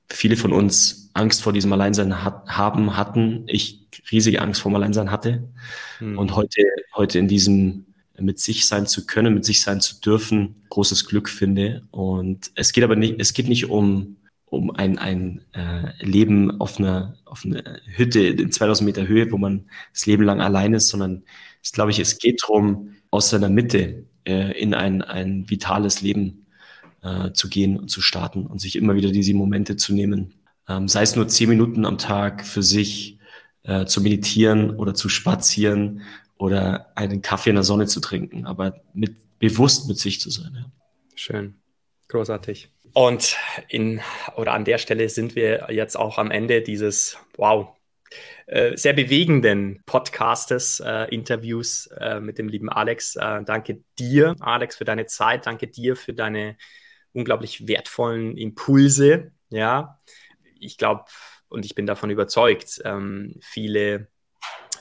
viele 0.08 0.36
von 0.36 0.52
uns 0.52 1.10
Angst 1.14 1.42
vor 1.42 1.52
diesem 1.52 1.72
Alleinsein 1.72 2.22
hat, 2.22 2.46
haben, 2.46 2.96
hatten. 2.96 3.42
Ich 3.48 3.80
riesige 4.12 4.40
Angst 4.40 4.60
vor 4.62 4.70
dem 4.70 4.76
Alleinsein 4.76 5.10
hatte. 5.10 5.48
Mhm. 5.98 6.16
Und 6.16 6.36
heute, 6.36 6.62
heute 6.94 7.18
in 7.18 7.26
diesem 7.26 7.86
mit 8.20 8.38
sich 8.38 8.66
sein 8.66 8.86
zu 8.86 9.04
können, 9.04 9.34
mit 9.34 9.44
sich 9.44 9.62
sein 9.62 9.80
zu 9.80 10.00
dürfen, 10.00 10.54
großes 10.68 11.06
Glück 11.06 11.28
finde. 11.28 11.82
Und 11.90 12.52
es 12.54 12.72
geht 12.72 12.84
aber 12.84 12.94
nicht, 12.94 13.16
es 13.18 13.32
geht 13.32 13.48
nicht 13.48 13.68
um, 13.68 14.16
um 14.46 14.70
ein, 14.70 14.98
ein 14.98 15.40
äh, 15.54 15.92
Leben 16.04 16.60
auf 16.60 16.78
einer, 16.78 17.16
auf 17.24 17.44
einer 17.44 17.80
Hütte 17.96 18.20
in 18.20 18.52
2000 18.52 18.86
Meter 18.86 19.08
Höhe, 19.08 19.32
wo 19.32 19.38
man 19.38 19.64
das 19.92 20.06
Leben 20.06 20.22
lang 20.22 20.40
allein 20.40 20.72
ist, 20.74 20.88
sondern 20.88 21.24
ist, 21.62 21.74
glaube 21.74 21.90
ich, 21.90 21.98
es 21.98 22.18
geht 22.18 22.42
darum, 22.42 22.94
aus 23.10 23.30
seiner 23.30 23.48
Mitte 23.48 24.04
äh, 24.24 24.58
in 24.58 24.74
ein, 24.74 25.02
ein 25.02 25.48
vitales 25.48 26.02
Leben 26.02 26.46
äh, 27.02 27.32
zu 27.32 27.48
gehen 27.48 27.78
und 27.78 27.88
zu 27.88 28.00
starten 28.00 28.46
und 28.46 28.60
sich 28.60 28.76
immer 28.76 28.94
wieder 28.94 29.10
diese 29.10 29.34
Momente 29.34 29.76
zu 29.76 29.94
nehmen. 29.94 30.34
Ähm, 30.68 30.88
sei 30.88 31.02
es 31.02 31.16
nur 31.16 31.28
zehn 31.28 31.48
Minuten 31.48 31.84
am 31.84 31.98
Tag 31.98 32.46
für 32.46 32.62
sich 32.62 33.18
äh, 33.64 33.86
zu 33.86 34.00
meditieren 34.00 34.70
oder 34.76 34.94
zu 34.94 35.08
spazieren 35.08 36.02
oder 36.36 36.92
einen 36.96 37.22
Kaffee 37.22 37.50
in 37.50 37.56
der 37.56 37.64
Sonne 37.64 37.86
zu 37.86 38.00
trinken, 38.00 38.46
aber 38.46 38.80
mit, 38.94 39.16
bewusst 39.38 39.88
mit 39.88 39.98
sich 39.98 40.20
zu 40.20 40.30
sein. 40.30 40.52
Ja. 40.54 40.72
Schön. 41.14 41.54
Großartig. 42.08 42.68
Und 42.94 43.36
in 43.68 44.00
oder 44.36 44.52
an 44.52 44.64
der 44.64 44.78
Stelle 44.78 45.08
sind 45.08 45.34
wir 45.34 45.68
jetzt 45.70 45.96
auch 45.96 46.18
am 46.18 46.30
Ende 46.30 46.60
dieses, 46.60 47.16
wow, 47.36 47.68
äh, 48.46 48.76
sehr 48.76 48.92
bewegenden 48.92 49.82
Podcastes, 49.86 50.80
äh, 50.80 51.04
Interviews 51.14 51.88
äh, 51.98 52.20
mit 52.20 52.38
dem 52.38 52.48
lieben 52.48 52.68
Alex. 52.68 53.16
Äh, 53.16 53.42
danke 53.44 53.82
dir, 53.98 54.36
Alex, 54.40 54.76
für 54.76 54.84
deine 54.84 55.06
Zeit. 55.06 55.46
Danke 55.46 55.68
dir 55.68 55.96
für 55.96 56.12
deine 56.12 56.56
unglaublich 57.12 57.66
wertvollen 57.66 58.36
Impulse. 58.36 59.32
Ja, 59.50 59.98
ich 60.58 60.78
glaube 60.78 61.04
und 61.48 61.66
ich 61.66 61.74
bin 61.74 61.86
davon 61.86 62.08
überzeugt, 62.08 62.80
ähm, 62.84 63.34
viele 63.40 64.08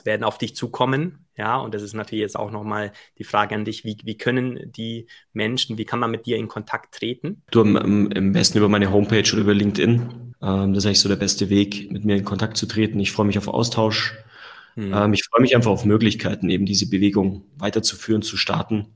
werden 0.04 0.24
auf 0.24 0.38
dich 0.38 0.56
zukommen. 0.56 1.26
Ja, 1.36 1.56
und 1.56 1.74
das 1.74 1.82
ist 1.82 1.94
natürlich 1.94 2.22
jetzt 2.22 2.38
auch 2.38 2.50
nochmal 2.50 2.92
die 3.18 3.24
Frage 3.24 3.54
an 3.54 3.64
dich, 3.64 3.84
wie, 3.84 3.96
wie 4.04 4.16
können 4.16 4.70
die 4.72 5.06
Menschen, 5.32 5.78
wie 5.78 5.84
kann 5.84 5.98
man 5.98 6.10
mit 6.10 6.26
dir 6.26 6.36
in 6.36 6.48
Kontakt 6.48 6.94
treten? 6.94 7.42
Du 7.50 7.60
am, 7.60 7.76
am 7.76 8.32
besten 8.32 8.58
über 8.58 8.68
meine 8.68 8.90
Homepage 8.90 9.30
oder 9.32 9.42
über 9.42 9.54
LinkedIn. 9.54 10.31
Ähm, 10.42 10.74
das 10.74 10.84
ist 10.84 10.86
eigentlich 10.86 11.00
so 11.00 11.08
der 11.08 11.16
beste 11.16 11.50
Weg, 11.50 11.90
mit 11.92 12.04
mir 12.04 12.16
in 12.16 12.24
Kontakt 12.24 12.56
zu 12.56 12.66
treten. 12.66 12.98
Ich 13.00 13.12
freue 13.12 13.26
mich 13.26 13.38
auf 13.38 13.48
Austausch. 13.48 14.14
Mhm. 14.76 14.92
Ähm, 14.94 15.12
ich 15.12 15.24
freue 15.24 15.42
mich 15.42 15.54
einfach 15.54 15.70
auf 15.70 15.84
Möglichkeiten, 15.84 16.50
eben 16.50 16.66
diese 16.66 16.88
Bewegung 16.88 17.44
weiterzuführen, 17.56 18.22
zu 18.22 18.36
starten. 18.36 18.88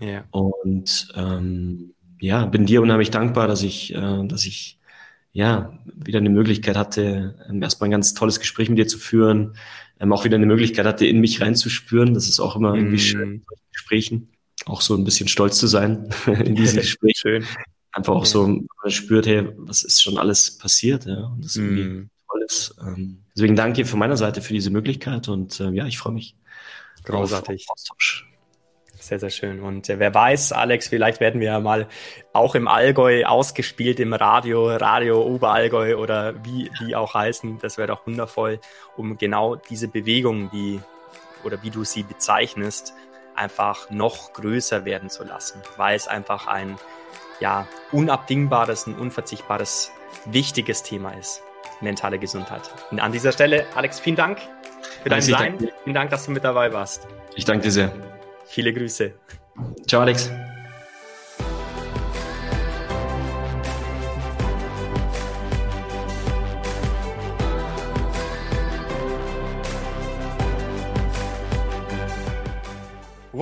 Ja. 0.00 0.24
Und 0.30 1.08
ähm, 1.14 1.94
ja, 2.20 2.44
bin 2.46 2.66
dir 2.66 2.82
unheimlich 2.82 3.10
dankbar, 3.10 3.48
dass 3.48 3.62
ich, 3.62 3.94
äh, 3.94 4.26
dass 4.26 4.44
ich 4.44 4.78
ja 5.32 5.78
wieder 5.94 6.18
eine 6.18 6.30
Möglichkeit 6.30 6.76
hatte, 6.76 7.34
ähm, 7.48 7.62
erstmal 7.62 7.88
ein 7.88 7.92
ganz 7.92 8.14
tolles 8.14 8.38
Gespräch 8.38 8.68
mit 8.68 8.78
dir 8.78 8.86
zu 8.86 8.98
führen, 8.98 9.56
ähm, 10.00 10.12
auch 10.12 10.24
wieder 10.24 10.36
eine 10.36 10.46
Möglichkeit 10.46 10.86
hatte, 10.86 11.06
in 11.06 11.20
mich 11.20 11.40
reinzuspüren. 11.40 12.14
Das 12.14 12.28
ist 12.28 12.40
auch 12.40 12.56
immer 12.56 12.74
irgendwie 12.74 12.96
mm. 12.96 12.98
schön 12.98 13.32
in 13.32 13.42
solchen 13.46 13.72
Gesprächen. 13.72 14.28
Auch 14.66 14.80
so 14.80 14.96
ein 14.96 15.04
bisschen 15.04 15.28
stolz 15.28 15.58
zu 15.58 15.66
sein 15.66 16.08
in 16.26 16.54
diesen 16.54 16.78
Gesprächen. 16.80 17.14
schön. 17.16 17.44
Einfach 17.94 18.14
auch 18.14 18.26
so, 18.26 18.46
man 18.46 18.90
spürt, 18.90 19.26
hey, 19.26 19.48
was 19.56 19.84
ist 19.84 20.02
schon 20.02 20.18
alles 20.18 20.58
passiert, 20.58 21.06
ja. 21.06 21.26
Und 21.26 21.44
das 21.44 21.52
ist 21.52 21.56
irgendwie 21.58 21.84
mm. 21.84 22.10
tolles. 22.28 22.74
Ähm, 22.80 23.22
deswegen 23.36 23.54
danke 23.54 23.84
von 23.84 24.00
meiner 24.00 24.16
Seite 24.16 24.42
für 24.42 24.52
diese 24.52 24.70
Möglichkeit 24.70 25.28
und 25.28 25.60
äh, 25.60 25.70
ja, 25.70 25.86
ich 25.86 25.98
freue 25.98 26.12
mich. 26.12 26.36
Großartig. 27.04 27.66
Austausch. 27.68 28.28
Sehr, 28.98 29.20
sehr 29.20 29.30
schön. 29.30 29.60
Und 29.60 29.88
äh, 29.90 29.98
wer 29.98 30.14
weiß, 30.14 30.52
Alex, 30.52 30.88
vielleicht 30.88 31.20
werden 31.20 31.38
wir 31.38 31.48
ja 31.48 31.60
mal 31.60 31.86
auch 32.32 32.54
im 32.54 32.66
Allgäu 32.66 33.24
ausgespielt, 33.26 34.00
im 34.00 34.12
Radio, 34.12 34.74
Radio 34.76 35.22
Oberallgäu 35.22 35.96
oder 35.96 36.42
wie 36.44 36.70
die 36.80 36.96
auch 36.96 37.14
heißen. 37.14 37.58
Das 37.60 37.76
wäre 37.76 37.88
doch 37.88 38.06
wundervoll, 38.06 38.60
um 38.96 39.18
genau 39.18 39.56
diese 39.56 39.88
Bewegung, 39.88 40.50
die 40.50 40.80
oder 41.44 41.62
wie 41.62 41.70
du 41.70 41.84
sie 41.84 42.02
bezeichnest, 42.02 42.94
einfach 43.36 43.90
noch 43.90 44.32
größer 44.32 44.84
werden 44.84 45.10
zu 45.10 45.22
lassen, 45.22 45.60
weil 45.76 45.96
es 45.96 46.08
einfach 46.08 46.46
ein 46.46 46.76
ja, 47.40 47.66
unabdingbares, 47.92 48.86
ein 48.86 48.94
unverzichtbares, 48.96 49.90
wichtiges 50.26 50.82
Thema 50.82 51.12
ist. 51.12 51.42
Mentale 51.80 52.18
Gesundheit. 52.18 52.62
Und 52.90 53.00
an 53.00 53.12
dieser 53.12 53.32
Stelle, 53.32 53.66
Alex, 53.74 54.00
vielen 54.00 54.16
Dank 54.16 54.38
für 55.02 55.08
dein 55.08 55.22
Sein. 55.22 55.58
Vielen 55.82 55.94
Dank, 55.94 56.10
dass 56.10 56.26
du 56.26 56.30
mit 56.30 56.44
dabei 56.44 56.72
warst. 56.72 57.06
Ich 57.34 57.44
danke 57.44 57.64
dir 57.64 57.72
sehr. 57.72 57.92
Viele 58.46 58.72
Grüße. 58.72 59.12
Ciao, 59.86 60.02
Alex. 60.02 60.30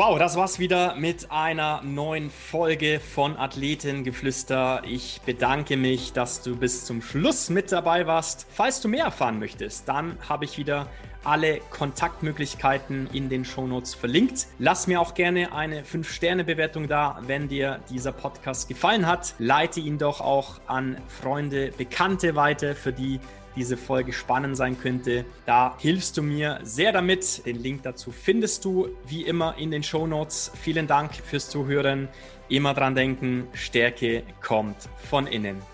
Wow, 0.04 0.18
das 0.18 0.34
war's 0.34 0.58
wieder 0.58 0.96
mit 0.96 1.30
einer 1.30 1.80
neuen 1.84 2.28
Folge 2.28 2.98
von 2.98 3.36
Athletengeflüster. 3.36 4.82
Ich 4.84 5.20
bedanke 5.24 5.76
mich, 5.76 6.12
dass 6.12 6.42
du 6.42 6.56
bis 6.56 6.84
zum 6.84 7.02
Schluss 7.02 7.50
mit 7.50 7.70
dabei 7.70 8.04
warst. 8.04 8.48
Falls 8.50 8.80
du 8.80 8.88
mehr 8.88 9.04
erfahren 9.04 9.38
möchtest, 9.38 9.88
dann 9.88 10.18
habe 10.28 10.44
ich 10.44 10.58
wieder 10.58 10.88
alle 11.22 11.60
Kontaktmöglichkeiten 11.70 13.10
in 13.12 13.28
den 13.28 13.44
Shownotes 13.44 13.94
verlinkt. 13.94 14.48
Lass 14.58 14.88
mir 14.88 15.00
auch 15.00 15.14
gerne 15.14 15.52
eine 15.52 15.82
5-Sterne-Bewertung 15.84 16.88
da, 16.88 17.20
wenn 17.24 17.46
dir 17.46 17.78
dieser 17.88 18.10
Podcast 18.10 18.66
gefallen 18.66 19.06
hat. 19.06 19.36
Leite 19.38 19.78
ihn 19.78 19.98
doch 19.98 20.20
auch 20.20 20.58
an 20.66 21.00
Freunde, 21.06 21.70
Bekannte 21.78 22.34
weiter, 22.34 22.74
für 22.74 22.92
die 22.92 23.20
diese 23.56 23.76
Folge 23.76 24.12
spannend 24.12 24.56
sein 24.56 24.78
könnte. 24.78 25.24
Da 25.46 25.76
hilfst 25.78 26.16
du 26.16 26.22
mir 26.22 26.60
sehr 26.62 26.92
damit. 26.92 27.44
Den 27.46 27.62
Link 27.62 27.82
dazu 27.82 28.10
findest 28.10 28.64
du 28.64 28.88
wie 29.06 29.22
immer 29.22 29.56
in 29.58 29.70
den 29.70 29.82
Show 29.82 30.06
Notes. 30.06 30.52
Vielen 30.60 30.86
Dank 30.86 31.14
fürs 31.14 31.48
Zuhören. 31.48 32.08
Immer 32.48 32.74
dran 32.74 32.94
denken, 32.94 33.46
Stärke 33.54 34.24
kommt 34.42 34.76
von 35.08 35.26
innen. 35.26 35.71